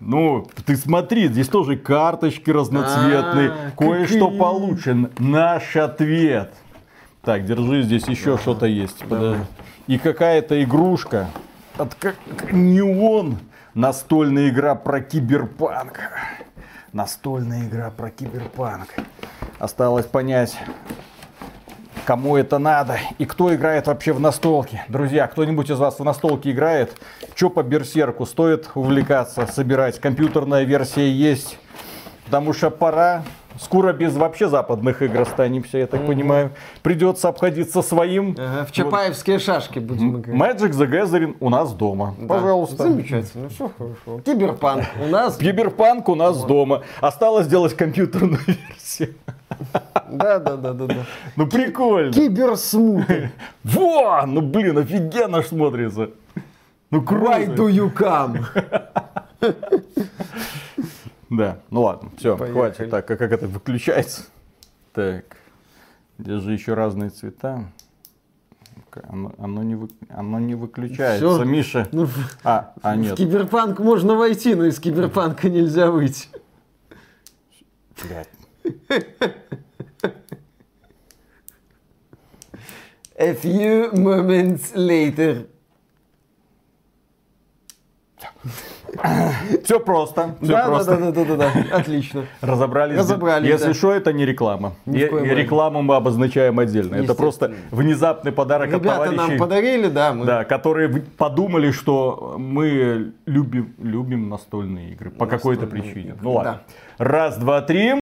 ну, 0.00 0.46
ты 0.64 0.76
смотри, 0.76 1.28
здесь 1.28 1.48
тоже 1.48 1.76
карточки 1.76 2.50
разноцветные, 2.50 3.50
А, 3.50 3.70
кое-что 3.76 4.30
получен. 4.30 5.10
Наш 5.18 5.76
ответ. 5.76 6.52
Так, 7.22 7.44
держи, 7.44 7.82
здесь 7.82 8.08
еще 8.08 8.38
что-то 8.38 8.66
есть. 8.66 9.04
И 9.86 9.98
какая-то 9.98 10.62
игрушка. 10.62 11.28
От 11.76 11.94
как 11.94 12.16
неон. 12.52 13.38
Настольная 13.74 14.48
игра 14.48 14.74
про 14.74 15.00
киберпанк. 15.00 16.00
Настольная 16.92 17.66
игра 17.66 17.90
про 17.90 18.10
киберпанк. 18.10 18.88
Осталось 19.58 20.06
понять, 20.06 20.58
кому 22.10 22.36
это 22.36 22.58
надо 22.58 22.98
и 23.18 23.24
кто 23.24 23.54
играет 23.54 23.86
вообще 23.86 24.12
в 24.12 24.18
настолки. 24.18 24.82
Друзья, 24.88 25.28
кто-нибудь 25.28 25.70
из 25.70 25.78
вас 25.78 26.00
в 26.00 26.02
настолки 26.02 26.48
играет? 26.50 26.92
Что 27.36 27.50
по 27.50 27.62
берсерку? 27.62 28.26
Стоит 28.26 28.68
увлекаться, 28.74 29.46
собирать? 29.46 30.00
Компьютерная 30.00 30.64
версия 30.64 31.08
есть. 31.08 31.56
Потому 32.24 32.52
что 32.52 32.70
пора. 32.70 33.22
Скоро 33.60 33.92
без 33.92 34.16
вообще 34.16 34.48
западных 34.48 35.02
игр 35.02 35.20
останемся, 35.20 35.76
я 35.76 35.86
так 35.86 36.06
понимаю. 36.06 36.50
Придется 36.82 37.28
обходиться 37.28 37.82
своим. 37.82 38.34
Ага, 38.38 38.64
в 38.64 38.72
Чапаевские 38.72 39.38
шашки 39.38 39.78
будем 39.78 40.18
играть. 40.18 40.34
Magic 40.34 40.70
the 40.70 40.90
Gathering 40.90 41.36
у 41.40 41.50
нас 41.50 41.74
дома. 41.74 42.14
Да, 42.18 42.26
Пожалуйста. 42.26 42.84
Замечательно, 42.84 43.50
все 43.50 43.70
хорошо. 43.76 44.20
Киберпанк 44.24 44.84
у 45.04 45.08
нас. 45.08 45.36
Киберпанк 45.36 46.08
у 46.08 46.14
нас 46.14 46.42
дома. 46.42 46.82
Осталось 47.02 47.46
сделать 47.46 47.76
компьютерную 47.76 48.40
версию. 48.46 49.14
Да, 50.08 50.38
да, 50.38 50.56
да, 50.56 50.72
да, 50.72 50.86
да. 50.86 51.06
Ну 51.36 51.46
прикольно. 51.46 52.12
Киберсмуты. 52.12 53.30
Во! 53.64 54.24
Ну 54.26 54.40
блин, 54.40 54.78
офигенно 54.78 55.42
смотрится. 55.42 56.08
Ну 56.90 57.02
Why 57.02 57.04
круто. 57.44 57.62
do 57.62 57.68
you 57.68 57.92
come? 57.94 58.42
Да, 61.40 61.58
ну 61.70 61.82
ладно, 61.82 62.10
все, 62.18 62.36
Поехали. 62.36 62.52
хватит. 62.58 62.90
Так, 62.90 63.10
а 63.10 63.16
как 63.16 63.32
это 63.32 63.46
выключается? 63.48 64.22
Так, 64.92 65.36
здесь 66.18 66.42
же 66.42 66.52
еще 66.52 66.74
разные 66.74 67.08
цвета. 67.10 67.64
Оно, 69.08 69.32
оно 69.38 69.62
не, 69.62 69.76
вы- 69.76 69.88
оно 70.10 70.38
не 70.40 70.54
выключается, 70.56 71.18
Всё. 71.26 71.44
Миша. 71.44 71.88
Ну, 71.92 72.06
в 72.06 72.14
А, 72.44 72.74
а 72.82 72.94
в 72.94 72.98
нет. 72.98 73.16
киберпанк 73.16 73.78
можно 73.78 74.16
войти, 74.16 74.54
но 74.54 74.64
из 74.66 74.78
киберпанка 74.80 75.48
нельзя 75.48 75.90
выйти. 75.90 76.28
Блядь. 78.02 78.28
A 83.16 83.32
few 83.34 83.92
moments 83.94 84.74
later. 84.74 85.46
Все 89.64 89.80
просто. 89.80 90.34
Все 90.42 90.52
Да, 90.52 90.62
да, 90.62 90.68
просто. 90.68 90.96
да, 90.96 91.10
да, 91.12 91.24
да, 91.24 91.36
да, 91.36 91.50
да. 91.70 91.76
Отлично. 91.76 92.24
Разобрались. 92.40 92.98
Разобрались, 92.98 93.48
Если 93.48 93.68
да. 93.68 93.74
что, 93.74 93.92
это 93.92 94.12
не 94.12 94.26
реклама. 94.26 94.72
Ни 94.86 94.98
рекламу 94.98 95.82
мы 95.82 95.96
обозначаем 95.96 96.58
отдельно. 96.58 96.96
Это 96.96 97.14
просто 97.14 97.52
внезапный 97.70 98.32
подарок 98.32 98.72
от 98.74 98.82
Ребята 98.82 99.04
нам 99.06 99.14
товарищей. 99.16 99.38
подарили, 99.38 99.88
да, 99.88 100.12
мы 100.12 100.26
Да, 100.26 100.44
которые 100.44 100.88
подумали, 101.16 101.70
что 101.70 102.36
мы 102.38 103.12
любим, 103.26 103.74
любим 103.78 104.28
настольные 104.28 104.92
игры 104.92 105.10
по 105.10 105.26
какой-то 105.26 105.66
причине. 105.66 106.00
игры, 106.10 106.18
Ну 106.22 106.32
ладно. 106.32 106.60
Раз, 106.98 107.38
два, 107.38 107.62
три. 107.62 107.94